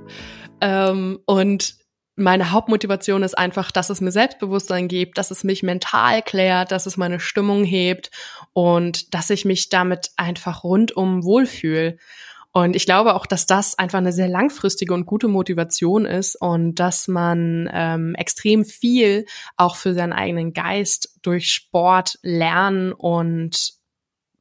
[0.60, 1.76] Ähm, und
[2.16, 6.86] meine Hauptmotivation ist einfach, dass es mir Selbstbewusstsein gibt, dass es mich mental klärt, dass
[6.86, 8.10] es meine Stimmung hebt
[8.52, 11.96] und dass ich mich damit einfach rundum wohlfühle.
[12.52, 16.76] Und ich glaube auch, dass das einfach eine sehr langfristige und gute Motivation ist und
[16.76, 23.72] dass man ähm, extrem viel auch für seinen eigenen Geist durch Sport lernen und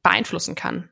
[0.04, 0.90] beeinflussen kann.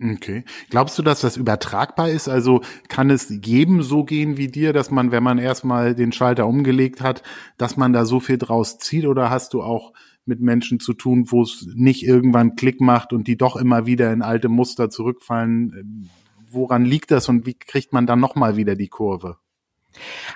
[0.00, 0.44] Okay.
[0.70, 2.28] Glaubst du, dass das übertragbar ist?
[2.28, 6.46] Also kann es jedem so gehen wie dir, dass man, wenn man erstmal den Schalter
[6.46, 7.24] umgelegt hat,
[7.56, 9.06] dass man da so viel draus zieht?
[9.06, 9.92] Oder hast du auch
[10.24, 14.12] mit Menschen zu tun, wo es nicht irgendwann Klick macht und die doch immer wieder
[14.12, 16.08] in alte Muster zurückfallen?
[16.48, 19.38] Woran liegt das und wie kriegt man dann nochmal wieder die Kurve?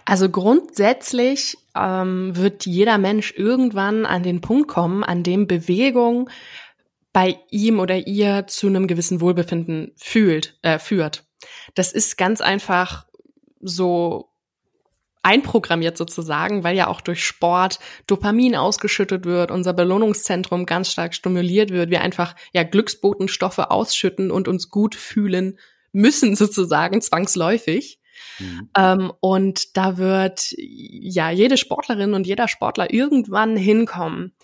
[0.05, 6.29] Also grundsätzlich ähm, wird jeder Mensch irgendwann an den Punkt kommen, an dem Bewegung
[7.12, 11.25] bei ihm oder ihr zu einem gewissen Wohlbefinden fühlt, äh, führt.
[11.75, 13.07] Das ist ganz einfach
[13.61, 14.33] so
[15.22, 21.70] einprogrammiert sozusagen, weil ja auch durch Sport Dopamin ausgeschüttet wird, unser Belohnungszentrum ganz stark stimuliert
[21.70, 25.59] wird, wir einfach ja Glücksbotenstoffe ausschütten und uns gut fühlen
[25.92, 28.01] müssen sozusagen zwangsläufig.
[28.38, 28.70] Mhm.
[28.77, 34.35] Ähm, und da wird ja jede Sportlerin und jeder Sportler irgendwann hinkommen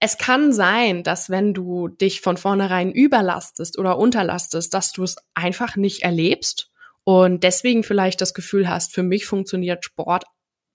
[0.00, 5.16] es kann sein, dass wenn du dich von vornherein überlastest oder unterlastest, dass du es
[5.34, 6.70] einfach nicht erlebst
[7.04, 10.24] und deswegen vielleicht das Gefühl hast, für mich funktioniert Sport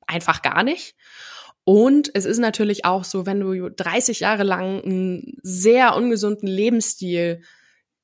[0.05, 0.95] einfach gar nicht.
[1.63, 7.41] Und es ist natürlich auch so, wenn du 30 Jahre lang einen sehr ungesunden Lebensstil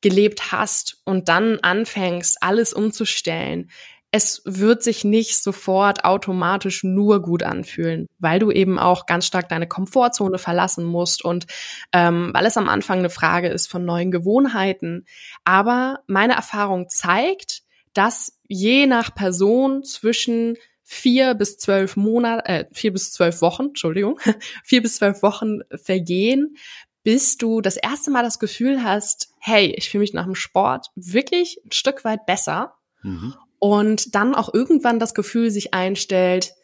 [0.02, 3.70] gelebt hast und dann anfängst, alles umzustellen,
[4.12, 9.47] es wird sich nicht sofort automatisch nur gut anfühlen, weil du eben auch ganz stark
[9.47, 11.47] deine Komfortzone verlassen musst und
[11.93, 15.06] ähm, weil es am Anfang eine Frage ist von neuen Gewohnheiten.
[15.45, 22.91] Aber meine Erfahrung zeigt, dass je nach Person zwischen vier bis zwölf Monate, äh, vier
[22.91, 24.19] bis zwölf Wochen, Entschuldigung,
[24.65, 26.58] vier bis zwölf Wochen vergehen,
[27.04, 30.88] bis du das erste Mal das Gefühl hast, hey, ich fühle mich nach dem Sport
[30.95, 32.74] wirklich ein Stück weit besser.
[33.04, 33.36] Mhm.
[33.63, 36.56] Und dann auch irgendwann das Gefühl sich einstellt,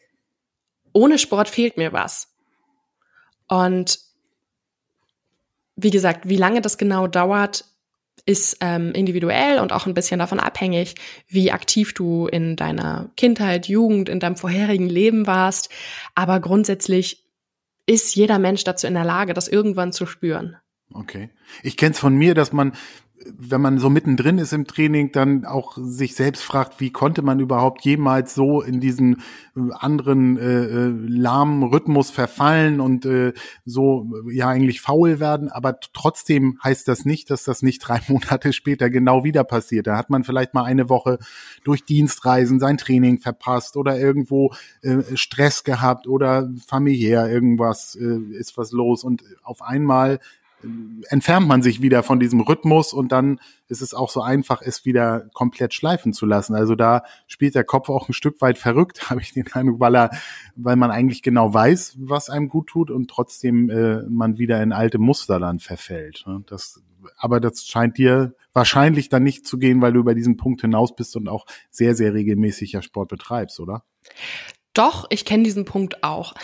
[0.92, 2.26] ohne Sport fehlt mir was.
[3.46, 4.00] Und
[5.76, 7.66] wie gesagt, wie lange das genau dauert,
[8.26, 10.96] ist ähm, individuell und auch ein bisschen davon abhängig,
[11.28, 15.70] wie aktiv du in deiner Kindheit, Jugend, in deinem vorherigen Leben warst.
[16.16, 17.24] Aber grundsätzlich
[17.86, 20.56] ist jeder Mensch dazu in der Lage, das irgendwann zu spüren.
[20.92, 21.30] Okay.
[21.62, 22.72] Ich kenne es von mir, dass man
[23.26, 27.40] wenn man so mittendrin ist im Training, dann auch sich selbst fragt, wie konnte man
[27.40, 29.22] überhaupt jemals so in diesen
[29.56, 33.32] äh, anderen äh, äh, lahmen Rhythmus verfallen und äh,
[33.64, 35.48] so ja eigentlich faul werden.
[35.50, 39.86] Aber trotzdem heißt das nicht, dass das nicht drei Monate später genau wieder passiert.
[39.86, 41.18] Da hat man vielleicht mal eine Woche
[41.64, 44.52] durch Dienstreisen sein Training verpasst oder irgendwo
[44.82, 50.18] äh, Stress gehabt oder familiär irgendwas äh, ist was los und auf einmal
[51.08, 54.84] entfernt man sich wieder von diesem Rhythmus und dann ist es auch so einfach, es
[54.84, 56.54] wieder komplett schleifen zu lassen.
[56.54, 59.96] Also da spielt der Kopf auch ein Stück weit verrückt, habe ich den Eindruck, weil
[59.96, 60.10] er,
[60.56, 64.72] weil man eigentlich genau weiß, was einem gut tut und trotzdem äh, man wieder in
[64.72, 66.24] alte Muster dann verfällt.
[66.26, 66.42] Ne?
[66.46, 66.82] Das,
[67.16, 70.96] aber das scheint dir wahrscheinlich dann nicht zu gehen, weil du über diesen Punkt hinaus
[70.96, 73.84] bist und auch sehr, sehr regelmäßig ja Sport betreibst, oder?
[74.78, 76.34] Doch, ich kenne diesen Punkt auch.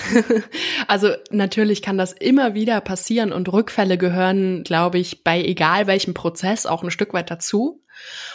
[0.89, 6.15] also natürlich kann das immer wieder passieren und Rückfälle gehören, glaube ich, bei egal welchem
[6.15, 7.85] Prozess auch ein Stück weit dazu.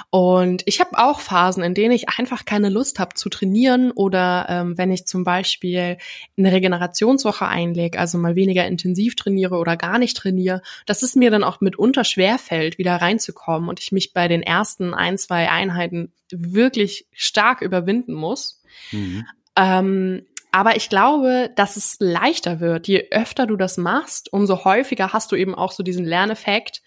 [0.09, 4.45] Und ich habe auch Phasen, in denen ich einfach keine Lust habe zu trainieren oder
[4.47, 5.97] ähm, wenn ich zum Beispiel
[6.37, 11.29] eine Regenerationswoche einlege, also mal weniger intensiv trainiere oder gar nicht trainiere, dass es mir
[11.29, 16.13] dann auch mitunter schwerfällt, wieder reinzukommen und ich mich bei den ersten ein, zwei Einheiten
[16.31, 18.63] wirklich stark überwinden muss.
[18.91, 19.25] Mhm.
[19.59, 22.87] Ähm, aber ich glaube, dass es leichter wird.
[22.87, 26.81] Je öfter du das machst, umso häufiger hast du eben auch so diesen Lerneffekt.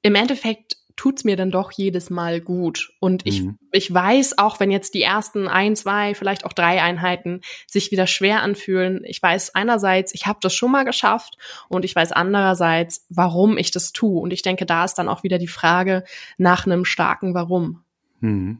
[0.00, 2.92] Im Endeffekt tut's mir dann doch jedes Mal gut.
[2.98, 3.58] Und ich, mhm.
[3.70, 8.06] ich weiß, auch wenn jetzt die ersten ein, zwei, vielleicht auch drei Einheiten sich wieder
[8.06, 13.06] schwer anfühlen, ich weiß einerseits, ich habe das schon mal geschafft und ich weiß andererseits,
[13.10, 14.20] warum ich das tue.
[14.20, 16.04] Und ich denke, da ist dann auch wieder die Frage
[16.36, 17.84] nach einem starken Warum.
[18.20, 18.58] Mhm.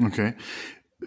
[0.00, 0.34] Okay.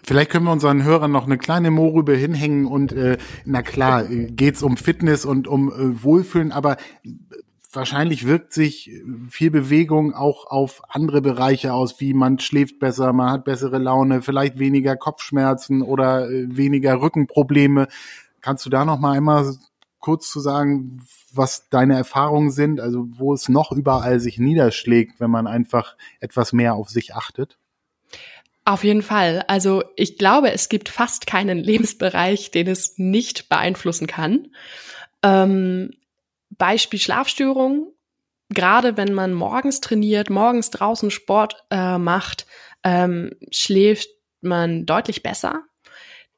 [0.02, 4.30] Vielleicht können wir unseren Hörern noch eine kleine Mohrrübe hinhängen und äh, na klar, äh,
[4.30, 6.78] geht's um Fitness und um äh, Wohlfühlen, aber
[7.72, 8.90] wahrscheinlich wirkt sich
[9.28, 14.22] viel Bewegung auch auf andere Bereiche aus, wie man schläft besser, man hat bessere Laune,
[14.22, 17.88] vielleicht weniger Kopfschmerzen oder äh, weniger Rückenprobleme.
[18.40, 19.54] Kannst du da noch mal einmal
[20.00, 21.00] kurz zu sagen,
[21.32, 26.52] was deine Erfahrungen sind, also wo es noch überall sich niederschlägt, wenn man einfach etwas
[26.52, 27.58] mehr auf sich achtet?
[28.64, 29.44] Auf jeden Fall.
[29.48, 34.48] Also ich glaube, es gibt fast keinen Lebensbereich, den es nicht beeinflussen kann.
[35.22, 35.90] Ähm,
[36.50, 37.92] Beispiel Schlafstörung.
[38.48, 42.46] Gerade wenn man morgens trainiert, morgens draußen Sport äh, macht,
[42.84, 44.08] ähm, schläft
[44.42, 45.64] man deutlich besser.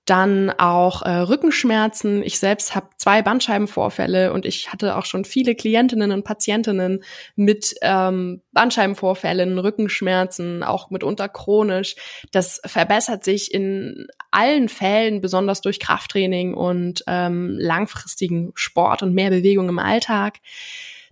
[0.04, 2.22] Dann auch äh, Rückenschmerzen.
[2.22, 7.02] Ich selbst habe zwei Bandscheibenvorfälle und ich hatte auch schon viele Klientinnen und Patientinnen
[7.36, 11.96] mit ähm, Bandscheibenvorfällen, Rückenschmerzen, auch mitunter chronisch.
[12.32, 19.30] Das verbessert sich in allen Fällen, besonders durch Krafttraining und ähm, langfristigen Sport und mehr
[19.30, 20.40] Bewegung im Alltag.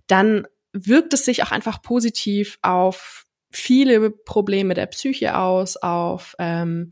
[0.05, 6.91] Dann wirkt es sich auch einfach positiv auf viele Probleme der Psyche aus, auf ähm,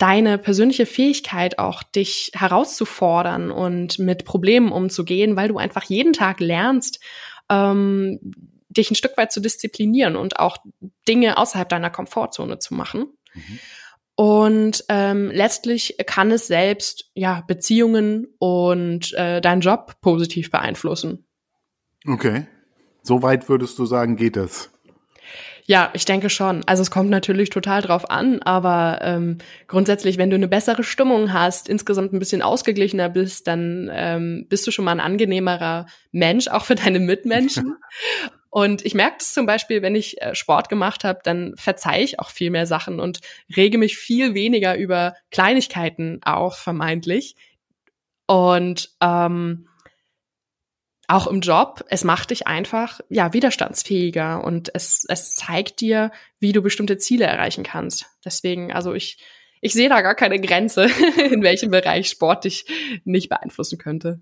[0.00, 6.40] deine persönliche Fähigkeit auch, dich herauszufordern und mit Problemen umzugehen, weil du einfach jeden Tag
[6.40, 7.00] lernst,
[7.50, 8.18] ähm,
[8.70, 10.56] dich ein Stück weit zu disziplinieren und auch
[11.06, 13.08] Dinge außerhalb deiner Komfortzone zu machen.
[13.34, 13.58] Mhm.
[14.14, 21.26] Und ähm, letztlich kann es selbst ja Beziehungen und äh, deinen Job positiv beeinflussen.
[22.06, 22.46] Okay.
[23.02, 24.70] So weit würdest du sagen, geht das?
[25.70, 26.64] Ja, ich denke schon.
[26.66, 31.32] Also es kommt natürlich total drauf an, aber ähm, grundsätzlich, wenn du eine bessere Stimmung
[31.32, 36.48] hast, insgesamt ein bisschen ausgeglichener bist, dann ähm, bist du schon mal ein angenehmerer Mensch,
[36.48, 37.76] auch für deine Mitmenschen.
[38.50, 42.18] Und ich merke das zum Beispiel, wenn ich äh, Sport gemacht habe, dann verzeihe ich
[42.18, 43.20] auch viel mehr Sachen und
[43.56, 47.36] rege mich viel weniger über Kleinigkeiten auf, vermeintlich.
[48.26, 49.68] Und ähm,
[51.10, 56.52] auch im Job, es macht dich einfach ja widerstandsfähiger und es, es zeigt dir, wie
[56.52, 58.06] du bestimmte Ziele erreichen kannst.
[58.24, 59.18] Deswegen, also ich,
[59.60, 60.84] ich sehe da gar keine Grenze,
[61.30, 62.66] in welchem Bereich Sport dich
[63.04, 64.20] nicht beeinflussen könnte.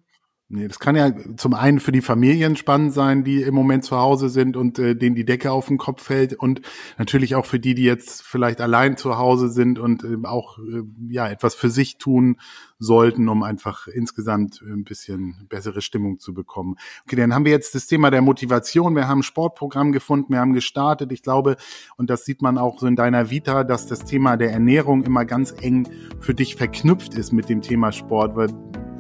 [0.51, 3.99] Nee, das kann ja zum einen für die Familien spannend sein, die im Moment zu
[3.99, 6.63] Hause sind und äh, denen die Decke auf den Kopf fällt und
[6.97, 10.85] natürlich auch für die, die jetzt vielleicht allein zu Hause sind und äh, auch äh,
[11.11, 12.39] ja etwas für sich tun
[12.79, 16.77] sollten, um einfach insgesamt ein bisschen bessere Stimmung zu bekommen.
[17.05, 18.97] Okay, dann haben wir jetzt das Thema der Motivation.
[18.97, 21.13] Wir haben ein Sportprogramm gefunden, wir haben gestartet.
[21.13, 21.57] Ich glaube,
[21.99, 25.27] und das sieht man auch so in deiner Vita, dass das Thema der Ernährung immer
[25.27, 25.87] ganz eng
[26.21, 28.49] für dich verknüpft ist mit dem Thema Sport, weil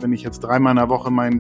[0.00, 1.38] wenn ich jetzt dreimal in der Woche mein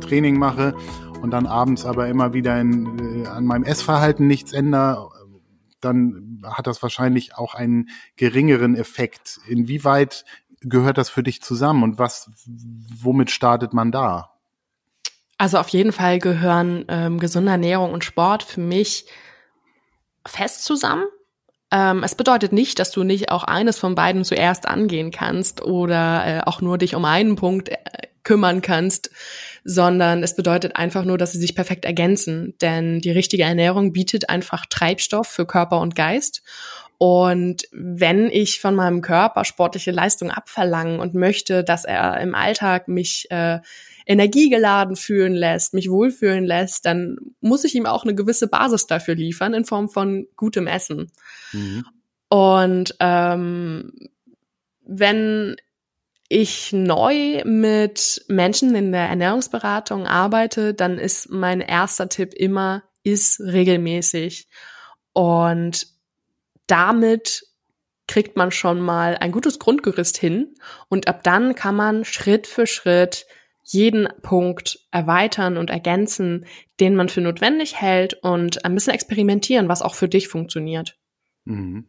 [0.00, 0.74] Training mache
[1.22, 5.10] und dann abends aber immer wieder in, äh, an meinem Essverhalten nichts ändere,
[5.80, 9.40] dann hat das wahrscheinlich auch einen geringeren Effekt.
[9.48, 10.24] Inwieweit
[10.60, 14.32] gehört das für dich zusammen und was, womit startet man da?
[15.38, 19.06] Also auf jeden Fall gehören ähm, gesunde Ernährung und Sport für mich
[20.26, 21.04] fest zusammen.
[21.70, 26.26] Ähm, es bedeutet nicht, dass du nicht auch eines von beiden zuerst angehen kannst oder
[26.26, 27.76] äh, auch nur dich um einen Punkt äh,
[28.26, 29.10] kümmern kannst,
[29.64, 32.54] sondern es bedeutet einfach nur, dass sie sich perfekt ergänzen.
[32.60, 36.42] Denn die richtige Ernährung bietet einfach Treibstoff für Körper und Geist.
[36.98, 42.88] Und wenn ich von meinem Körper sportliche Leistung abverlange und möchte, dass er im Alltag
[42.88, 43.60] mich äh,
[44.06, 49.14] energiegeladen fühlen lässt, mich wohlfühlen lässt, dann muss ich ihm auch eine gewisse Basis dafür
[49.14, 51.12] liefern in Form von gutem Essen.
[51.52, 51.84] Mhm.
[52.28, 53.92] Und ähm,
[54.84, 55.56] wenn
[56.28, 63.40] ich neu mit Menschen in der Ernährungsberatung arbeite, dann ist mein erster Tipp immer, ist
[63.40, 64.48] regelmäßig.
[65.12, 65.86] Und
[66.66, 67.44] damit
[68.08, 70.54] kriegt man schon mal ein gutes Grundgerüst hin
[70.88, 73.26] und ab dann kann man Schritt für Schritt
[73.62, 76.46] jeden Punkt erweitern und ergänzen,
[76.78, 80.96] den man für notwendig hält und ein bisschen experimentieren, was auch für dich funktioniert.
[81.44, 81.88] Mhm.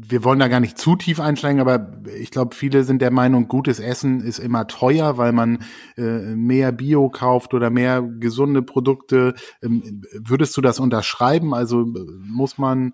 [0.00, 3.48] Wir wollen da gar nicht zu tief einsteigen, aber ich glaube, viele sind der Meinung,
[3.48, 5.64] gutes Essen ist immer teuer, weil man
[5.96, 9.34] äh, mehr Bio kauft oder mehr gesunde Produkte.
[9.60, 11.52] Ähm, würdest du das unterschreiben?
[11.52, 11.84] Also
[12.20, 12.92] muss man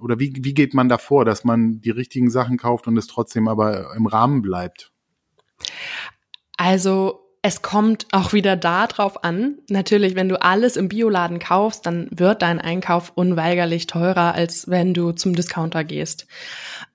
[0.00, 3.48] oder wie, wie geht man davor, dass man die richtigen Sachen kauft und es trotzdem
[3.48, 4.92] aber im Rahmen bleibt?
[6.56, 9.58] Also es kommt auch wieder da drauf an.
[9.70, 14.94] Natürlich, wenn du alles im Bioladen kaufst, dann wird dein Einkauf unweigerlich teurer, als wenn
[14.94, 16.26] du zum Discounter gehst.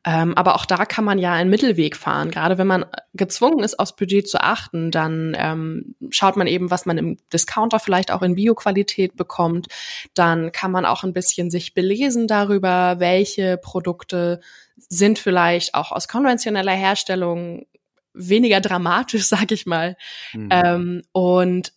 [0.03, 2.31] Ähm, aber auch da kann man ja einen Mittelweg fahren.
[2.31, 6.85] Gerade wenn man gezwungen ist, aufs Budget zu achten, dann ähm, schaut man eben, was
[6.85, 9.67] man im Discounter vielleicht auch in Bioqualität bekommt.
[10.15, 14.41] Dann kann man auch ein bisschen sich belesen darüber, welche Produkte
[14.75, 17.67] sind vielleicht auch aus konventioneller Herstellung
[18.13, 19.97] weniger dramatisch, sag ich mal.
[20.33, 20.49] Mhm.
[20.51, 21.73] Ähm, und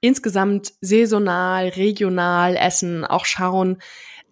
[0.00, 3.78] insgesamt saisonal, regional essen, auch schauen,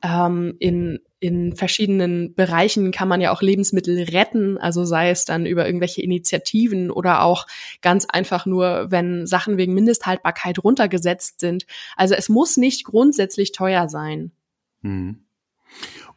[0.02, 5.46] ähm, in, in verschiedenen Bereichen kann man ja auch Lebensmittel retten, also sei es dann
[5.46, 7.46] über irgendwelche Initiativen oder auch
[7.82, 11.66] ganz einfach nur, wenn Sachen wegen Mindesthaltbarkeit runtergesetzt sind.
[11.96, 14.32] Also es muss nicht grundsätzlich teuer sein.
[14.82, 15.24] Mhm.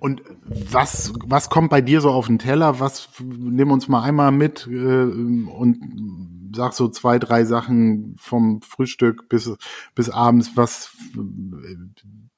[0.01, 2.79] Und was, was kommt bei dir so auf den Teller?
[2.79, 9.29] Was, nimm uns mal einmal mit äh, und sag so zwei, drei Sachen vom Frühstück
[9.29, 9.55] bis,
[9.93, 10.57] bis abends.
[10.57, 10.97] Was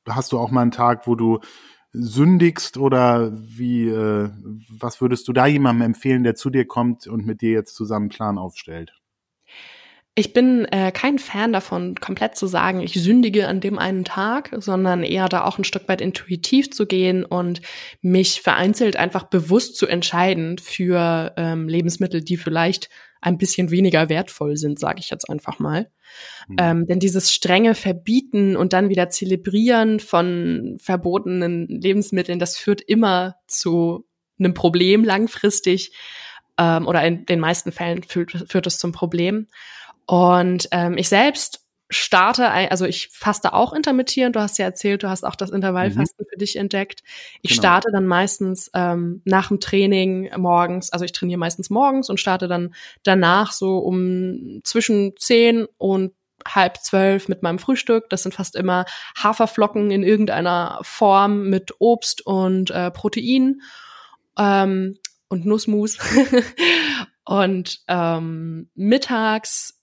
[0.06, 1.40] hast du auch mal einen Tag, wo du
[1.94, 4.30] sündigst oder wie, äh,
[4.68, 8.08] was würdest du da jemandem empfehlen, der zu dir kommt und mit dir jetzt zusammen
[8.08, 8.94] einen Plan aufstellt?
[10.16, 14.52] Ich bin äh, kein Fan davon, komplett zu sagen, ich sündige an dem einen Tag,
[14.60, 17.62] sondern eher da auch ein Stück weit intuitiv zu gehen und
[18.02, 22.90] mich vereinzelt einfach bewusst zu entscheiden für ähm, Lebensmittel, die vielleicht
[23.22, 25.90] ein bisschen weniger wertvoll sind, sage ich jetzt einfach mal.
[26.48, 26.56] Mhm.
[26.60, 33.38] Ähm, denn dieses strenge Verbieten und dann wieder Zelebrieren von verbotenen Lebensmitteln, das führt immer
[33.48, 34.06] zu
[34.38, 35.96] einem Problem langfristig
[36.60, 39.48] ähm, oder in den meisten Fällen führt, führt es zum Problem.
[40.06, 41.64] Und ähm, ich selbst
[41.94, 44.36] starte, also ich faste auch intermittierend.
[44.36, 46.30] Du hast ja erzählt, du hast auch das Intervallfasten mhm.
[46.30, 47.04] für dich entdeckt.
[47.42, 47.62] Ich genau.
[47.62, 52.48] starte dann meistens ähm, nach dem Training morgens, also ich trainiere meistens morgens und starte
[52.48, 56.14] dann danach so um zwischen zehn und
[56.46, 58.10] halb zwölf mit meinem Frühstück.
[58.10, 58.86] Das sind fast immer
[59.18, 63.62] Haferflocken in irgendeiner Form mit Obst und äh, Protein
[64.38, 64.98] ähm,
[65.30, 65.98] und Nussmus.
[67.26, 69.80] und ähm, mittags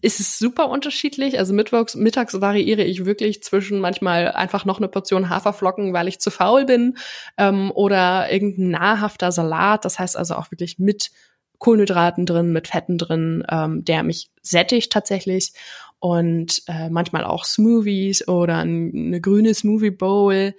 [0.00, 1.38] ist es super unterschiedlich.
[1.38, 6.20] Also mittwochs, mittags variiere ich wirklich zwischen manchmal einfach noch eine Portion Haferflocken, weil ich
[6.20, 6.96] zu faul bin,
[7.36, 9.84] ähm, oder irgendein nahrhafter Salat.
[9.84, 11.10] Das heißt also auch wirklich mit
[11.58, 15.52] Kohlenhydraten drin, mit Fetten drin, ähm, der mich sättigt tatsächlich
[15.98, 20.54] und äh, manchmal auch Smoothies oder eine grüne Smoothie Bowl,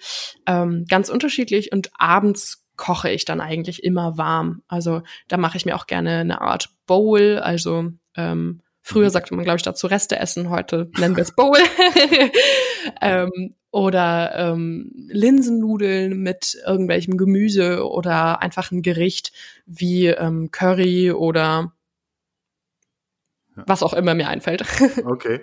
[0.45, 4.61] ähm, ganz unterschiedlich und abends koche ich dann eigentlich immer warm.
[4.67, 9.43] Also da mache ich mir auch gerne eine Art Bowl, also ähm, Früher sagte man,
[9.43, 11.57] glaube ich, dazu Reste essen, heute nennen wir es Bowl.
[13.01, 19.31] ähm, oder ähm, Linsennudeln mit irgendwelchem Gemüse oder einfach ein Gericht
[19.65, 21.71] wie ähm, Curry oder
[23.55, 24.63] was auch immer mir einfällt.
[25.05, 25.41] Okay.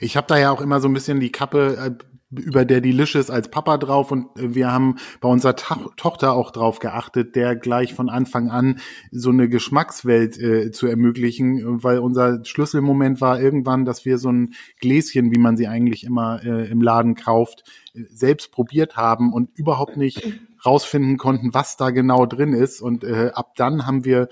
[0.00, 2.04] Ich habe da ja auch immer so ein bisschen die Kappe äh,
[2.38, 4.10] über der Delicious als Papa drauf.
[4.10, 8.50] Und äh, wir haben bei unserer Ta Tochter auch drauf geachtet, der gleich von Anfang
[8.50, 8.78] an
[9.10, 14.54] so eine Geschmackswelt äh, zu ermöglichen, weil unser Schlüsselmoment war irgendwann, dass wir so ein
[14.80, 17.64] Gläschen, wie man sie eigentlich immer äh, im Laden kauft,
[17.94, 20.22] äh, selbst probiert haben und überhaupt nicht
[20.64, 22.80] rausfinden konnten, was da genau drin ist.
[22.80, 24.28] Und äh, ab dann haben wir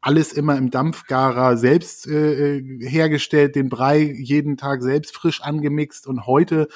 [0.00, 6.06] alles immer im Dampfgarer selbst äh, äh hergestellt, den Brei jeden Tag selbst frisch angemixt.
[6.06, 6.68] Und heute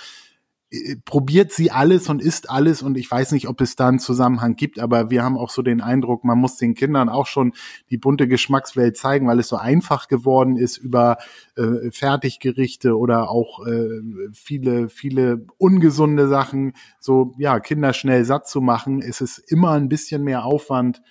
[1.05, 4.57] probiert sie alles und isst alles und ich weiß nicht, ob es da einen Zusammenhang
[4.57, 7.53] gibt, aber wir haben auch so den Eindruck, man muss den Kindern auch schon
[7.91, 11.19] die bunte Geschmackswelt zeigen, weil es so einfach geworden ist über
[11.57, 14.01] äh, Fertiggerichte oder auch äh,
[14.33, 19.89] viele, viele ungesunde Sachen, so ja, Kinder schnell satt zu machen, ist es immer ein
[19.89, 21.03] bisschen mehr Aufwand,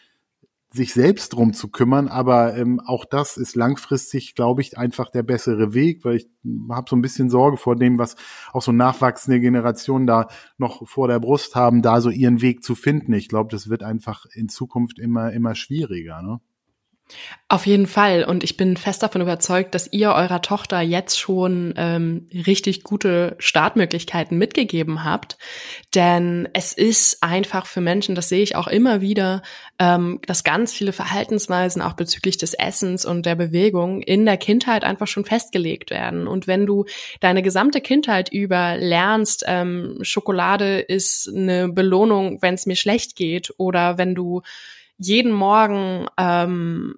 [0.73, 5.21] sich selbst drum zu kümmern, aber ähm, auch das ist langfristig, glaube ich, einfach der
[5.21, 6.27] bessere Weg, weil ich
[6.71, 8.15] habe so ein bisschen Sorge vor dem, was
[8.53, 12.73] auch so nachwachsende Generationen da noch vor der Brust haben, da so ihren Weg zu
[12.73, 13.13] finden.
[13.13, 16.23] Ich glaube, das wird einfach in Zukunft immer immer schwieriger.
[16.23, 16.39] Ne?
[17.49, 18.23] Auf jeden Fall.
[18.23, 23.35] Und ich bin fest davon überzeugt, dass ihr eurer Tochter jetzt schon ähm, richtig gute
[23.37, 25.37] Startmöglichkeiten mitgegeben habt.
[25.93, 29.43] Denn es ist einfach für Menschen, das sehe ich auch immer wieder,
[29.77, 34.83] ähm, dass ganz viele Verhaltensweisen auch bezüglich des Essens und der Bewegung in der Kindheit
[34.83, 36.27] einfach schon festgelegt werden.
[36.27, 36.85] Und wenn du
[37.19, 43.53] deine gesamte Kindheit über lernst, ähm, Schokolade ist eine Belohnung, wenn es mir schlecht geht,
[43.57, 44.41] oder wenn du
[44.97, 46.95] jeden Morgen ähm,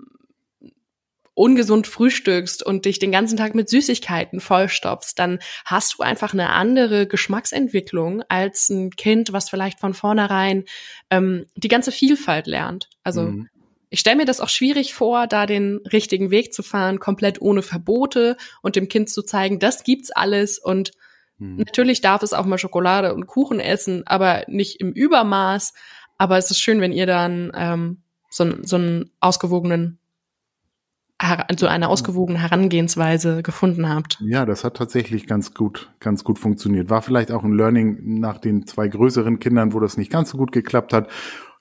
[1.36, 6.50] ungesund frühstückst und dich den ganzen Tag mit Süßigkeiten vollstopfst, dann hast du einfach eine
[6.50, 10.64] andere Geschmacksentwicklung als ein Kind, was vielleicht von vornherein
[11.12, 12.90] ähm, die ganze Vielfalt lernt.
[13.04, 13.50] Also mhm.
[13.90, 17.62] ich stelle mir das auch schwierig vor, da den richtigen Weg zu fahren, komplett ohne
[17.62, 20.92] Verbote und dem Kind zu zeigen, das gibt's alles und
[21.38, 21.58] mhm.
[21.58, 25.74] natürlich darf es auch mal Schokolade und Kuchen essen, aber nicht im Übermaß.
[26.18, 27.98] Aber es ist schön, wenn ihr dann ähm,
[28.30, 30.00] so, so einen ausgewogenen
[31.58, 34.18] so eine ausgewogene Herangehensweise gefunden habt.
[34.20, 36.90] Ja, das hat tatsächlich ganz gut, ganz gut funktioniert.
[36.90, 40.38] War vielleicht auch ein Learning nach den zwei größeren Kindern, wo das nicht ganz so
[40.38, 41.10] gut geklappt hat,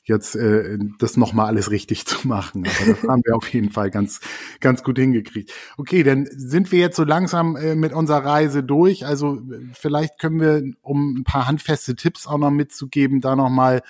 [0.03, 2.67] jetzt äh, das nochmal alles richtig zu machen.
[2.67, 4.21] Aber das haben wir auf jeden Fall ganz,
[4.61, 5.53] ganz gut hingekriegt.
[5.77, 9.07] Okay, dann sind wir jetzt so langsam äh, mit unserer Reise durch.
[9.07, 9.41] Also
[9.73, 13.83] vielleicht können wir, um ein paar handfeste Tipps auch noch mitzugeben, da nochmal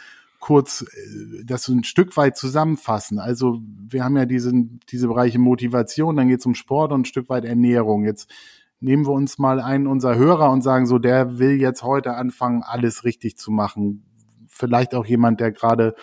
[0.44, 3.18] kurz äh, das ein Stück weit zusammenfassen.
[3.18, 7.04] Also wir haben ja diesen, diese Bereiche Motivation, dann geht es um Sport und ein
[7.06, 8.04] Stück weit Ernährung.
[8.04, 8.30] Jetzt
[8.78, 12.62] nehmen wir uns mal einen unserer Hörer und sagen so, der will jetzt heute anfangen,
[12.62, 14.04] alles richtig zu machen.
[14.46, 15.94] Vielleicht auch jemand, der gerade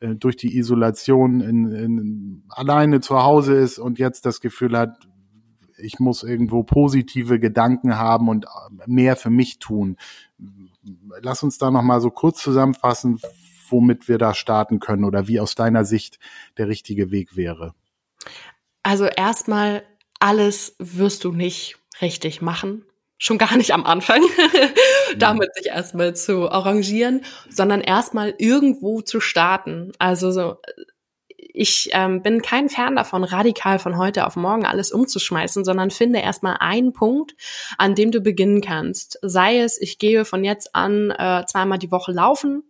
[0.00, 4.98] äh, durch die Isolation in, in, alleine zu Hause ist und jetzt das Gefühl hat,
[5.78, 8.46] ich muss irgendwo positive Gedanken haben und
[8.86, 9.96] mehr für mich tun.
[11.20, 13.20] Lass uns da noch mal so kurz zusammenfassen,
[13.70, 16.18] womit wir da starten können oder wie aus deiner Sicht
[16.58, 17.74] der richtige Weg wäre?
[18.82, 19.82] Also erstmal,
[20.20, 22.84] alles wirst du nicht richtig machen.
[23.18, 24.22] Schon gar nicht am Anfang,
[25.18, 29.92] damit sich erstmal zu arrangieren, sondern erstmal irgendwo zu starten.
[29.98, 30.56] Also so,
[31.36, 36.18] ich ähm, bin kein Fan davon, radikal von heute auf morgen alles umzuschmeißen, sondern finde
[36.18, 37.34] erstmal einen Punkt,
[37.78, 39.18] an dem du beginnen kannst.
[39.22, 42.62] Sei es, ich gehe von jetzt an äh, zweimal die Woche laufen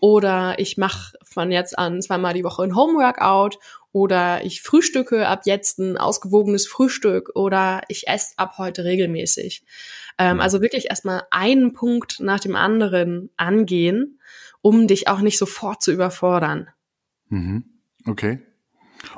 [0.00, 3.58] oder ich mache von jetzt an zweimal die Woche ein Homeworkout
[3.92, 9.64] oder ich frühstücke ab jetzt ein ausgewogenes Frühstück oder ich esse ab heute regelmäßig.
[10.18, 14.20] Ähm, also wirklich erstmal einen Punkt nach dem anderen angehen,
[14.62, 16.68] um dich auch nicht sofort zu überfordern.
[17.28, 17.64] Mhm.
[18.06, 18.40] Okay.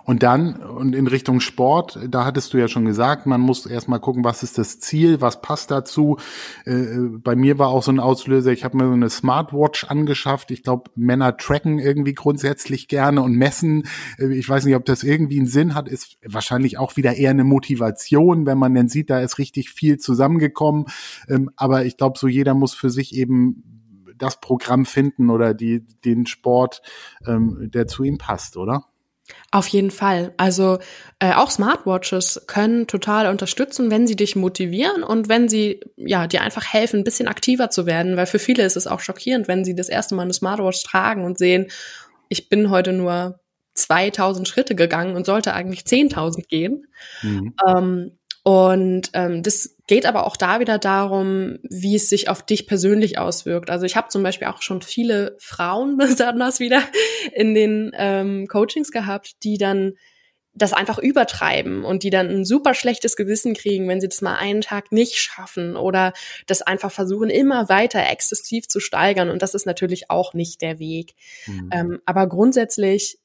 [0.05, 4.01] Und dann, und in Richtung Sport, da hattest du ja schon gesagt, man muss erstmal
[4.01, 6.19] gucken, was ist das Ziel, was passt dazu.
[6.65, 10.51] Äh, bei mir war auch so ein Auslöser, ich habe mir so eine Smartwatch angeschafft.
[10.51, 13.85] Ich glaube, Männer tracken irgendwie grundsätzlich gerne und messen.
[14.19, 17.31] Äh, ich weiß nicht, ob das irgendwie einen Sinn hat, ist wahrscheinlich auch wieder eher
[17.31, 20.87] eine Motivation, wenn man dann sieht, da ist richtig viel zusammengekommen.
[21.29, 23.63] Ähm, aber ich glaube, so jeder muss für sich eben
[24.19, 26.83] das Programm finden oder die, den Sport,
[27.27, 28.85] ähm, der zu ihm passt, oder?
[29.51, 30.33] Auf jeden Fall.
[30.37, 30.79] Also
[31.19, 36.43] äh, auch Smartwatches können total unterstützen, wenn sie dich motivieren und wenn sie ja dir
[36.43, 39.65] einfach helfen, ein bisschen aktiver zu werden, weil für viele ist es auch schockierend, wenn
[39.65, 41.69] sie das erste Mal eine Smartwatch tragen und sehen,
[42.29, 43.41] ich bin heute nur
[43.75, 46.87] 2000 Schritte gegangen und sollte eigentlich 10.000 gehen.
[47.23, 47.55] Mhm.
[47.67, 52.69] Ähm, und ähm, das geht aber auch da wieder darum, wie es sich auf dich
[52.69, 53.71] persönlich auswirkt.
[53.71, 56.81] Also ich habe zum Beispiel auch schon viele Frauen besonders wieder
[57.35, 59.95] in den ähm, Coachings gehabt, die dann
[60.55, 64.37] das einfach übertreiben und die dann ein super schlechtes Gewissen kriegen, wenn sie das mal
[64.37, 66.13] einen Tag nicht schaffen oder
[66.47, 69.29] das einfach versuchen, immer weiter exzessiv zu steigern.
[69.29, 71.17] Und das ist natürlich auch nicht der Weg.
[71.47, 71.71] Mhm.
[71.73, 73.19] Ähm, aber grundsätzlich,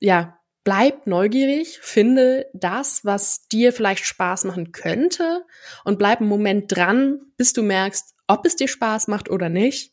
[0.00, 5.44] ja, bleib neugierig, finde das, was dir vielleicht Spaß machen könnte
[5.84, 9.92] und bleib einen Moment dran, bis du merkst, ob es dir Spaß macht oder nicht.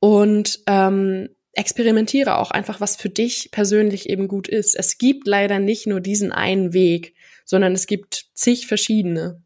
[0.00, 4.74] Und ähm, experimentiere auch einfach, was für dich persönlich eben gut ist.
[4.74, 9.42] Es gibt leider nicht nur diesen einen Weg, sondern es gibt zig verschiedene.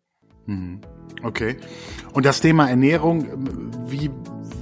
[0.47, 0.81] Mhm.
[1.25, 1.57] Okay.
[2.13, 3.27] Und das Thema Ernährung,
[3.87, 4.11] wie,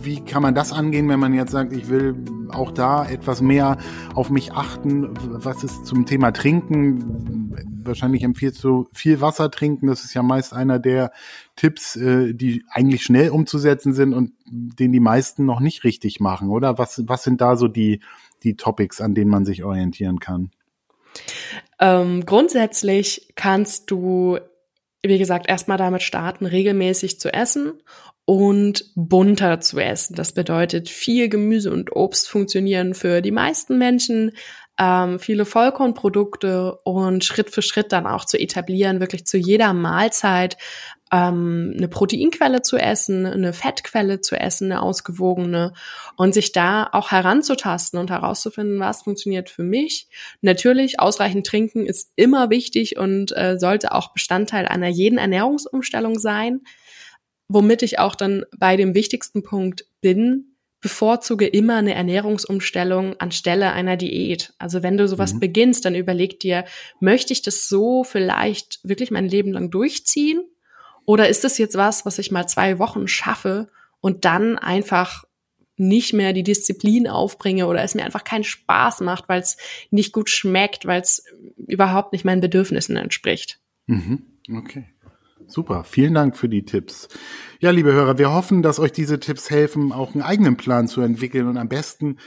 [0.03, 2.15] wie kann man das angehen, wenn man jetzt sagt, ich will
[2.51, 3.79] auch da etwas mehr
[4.15, 5.11] auf mich achten?
[5.21, 7.57] Was ist zum Thema Trinken?
[7.85, 9.89] Wahrscheinlich empfiehlst du viel Wasser trinken.
[9.89, 11.11] Das ist ja meist einer der
[11.57, 16.49] Tipps, äh, die eigentlich schnell umzusetzen sind und den die meisten noch nicht richtig machen,
[16.49, 16.79] oder?
[16.79, 18.01] Was, was sind da so die,
[18.45, 20.51] die Topics, an denen man sich orientieren kann?
[21.81, 24.39] Ähm, grundsätzlich kannst du
[25.05, 27.73] wie gesagt, erstmal damit starten, regelmäßig zu essen
[28.25, 30.15] und bunter zu essen.
[30.15, 34.33] Das bedeutet, viel Gemüse und Obst funktionieren für die meisten Menschen,
[34.79, 40.57] ähm, viele Vollkornprodukte und Schritt für Schritt dann auch zu etablieren, wirklich zu jeder Mahlzeit
[41.13, 45.75] ähm, eine Proteinquelle zu essen, eine Fettquelle zu essen, eine ausgewogene
[46.17, 50.09] und sich da auch heranzutasten und herauszufinden, was funktioniert für mich.
[50.41, 56.63] Natürlich, ausreichend trinken ist immer wichtig und äh, sollte auch Bestandteil einer jeden Ernährungsumstellung sein,
[57.47, 63.97] womit ich auch dann bei dem wichtigsten Punkt bin, bevorzuge immer eine Ernährungsumstellung anstelle einer
[63.97, 64.55] Diät.
[64.59, 65.41] Also wenn du sowas mhm.
[65.41, 66.65] beginnst, dann überleg dir,
[67.01, 70.43] möchte ich das so vielleicht wirklich mein Leben lang durchziehen?
[71.05, 73.69] Oder ist das jetzt was, was ich mal zwei Wochen schaffe
[74.01, 75.25] und dann einfach
[75.77, 79.57] nicht mehr die Disziplin aufbringe oder es mir einfach keinen Spaß macht, weil es
[79.91, 81.25] nicht gut schmeckt, weil es
[81.67, 83.59] überhaupt nicht meinen Bedürfnissen entspricht.
[83.87, 84.23] Mhm.
[84.55, 84.87] Okay.
[85.47, 87.09] Super, vielen Dank für die Tipps.
[87.61, 91.01] Ja, liebe Hörer, wir hoffen, dass euch diese Tipps helfen, auch einen eigenen Plan zu
[91.01, 92.19] entwickeln und am besten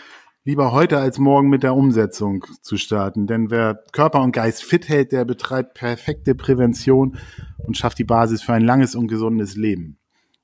[0.45, 3.25] lieber heute als morgen mit der Umsetzung zu starten.
[3.25, 7.17] Denn wer Körper und Geist fit hält, der betreibt perfekte Prävention
[7.57, 9.97] und schafft die Basis für ein langes und gesundes Leben.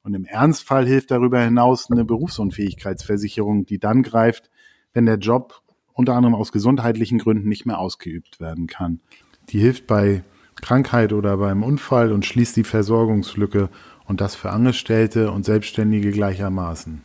[0.04, 4.50] Und im Ernstfall hilft darüber hinaus eine Berufsunfähigkeitsversicherung, die dann greift,
[4.94, 5.62] wenn der Job
[5.94, 9.02] unter anderem aus gesundheitlichen Gründen nicht mehr ausgeübt werden kann.
[9.50, 10.24] Die hilft bei
[10.56, 13.70] Krankheit oder beim Unfall und schließt die Versorgungslücke
[14.06, 17.04] und das für Angestellte und Selbstständige gleichermaßen.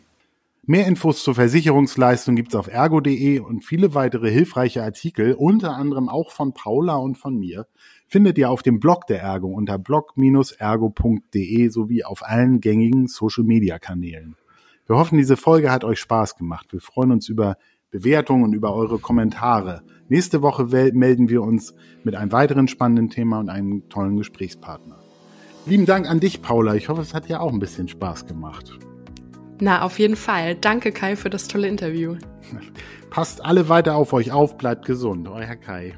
[0.69, 6.33] Mehr Infos zur Versicherungsleistung gibt's auf ergo.de und viele weitere hilfreiche Artikel, unter anderem auch
[6.33, 7.69] von Paula und von mir,
[8.09, 14.35] findet ihr auf dem Blog der Ergo unter blog-ergo.de sowie auf allen gängigen Social-Media-Kanälen.
[14.89, 16.73] Wir hoffen, diese Folge hat euch Spaß gemacht.
[16.73, 17.59] Wir freuen uns über
[17.93, 19.83] Bewertungen und über eure Kommentare.
[20.09, 24.99] Nächste Woche melden wir uns mit einem weiteren spannenden Thema und einem tollen Gesprächspartner.
[25.65, 26.75] Lieben Dank an dich, Paula.
[26.75, 28.77] Ich hoffe, es hat dir auch ein bisschen Spaß gemacht.
[29.61, 30.55] Na, auf jeden Fall.
[30.55, 32.17] Danke, Kai, für das tolle Interview.
[33.11, 35.29] Passt alle weiter auf euch auf, bleibt gesund.
[35.29, 35.95] Euer Kai.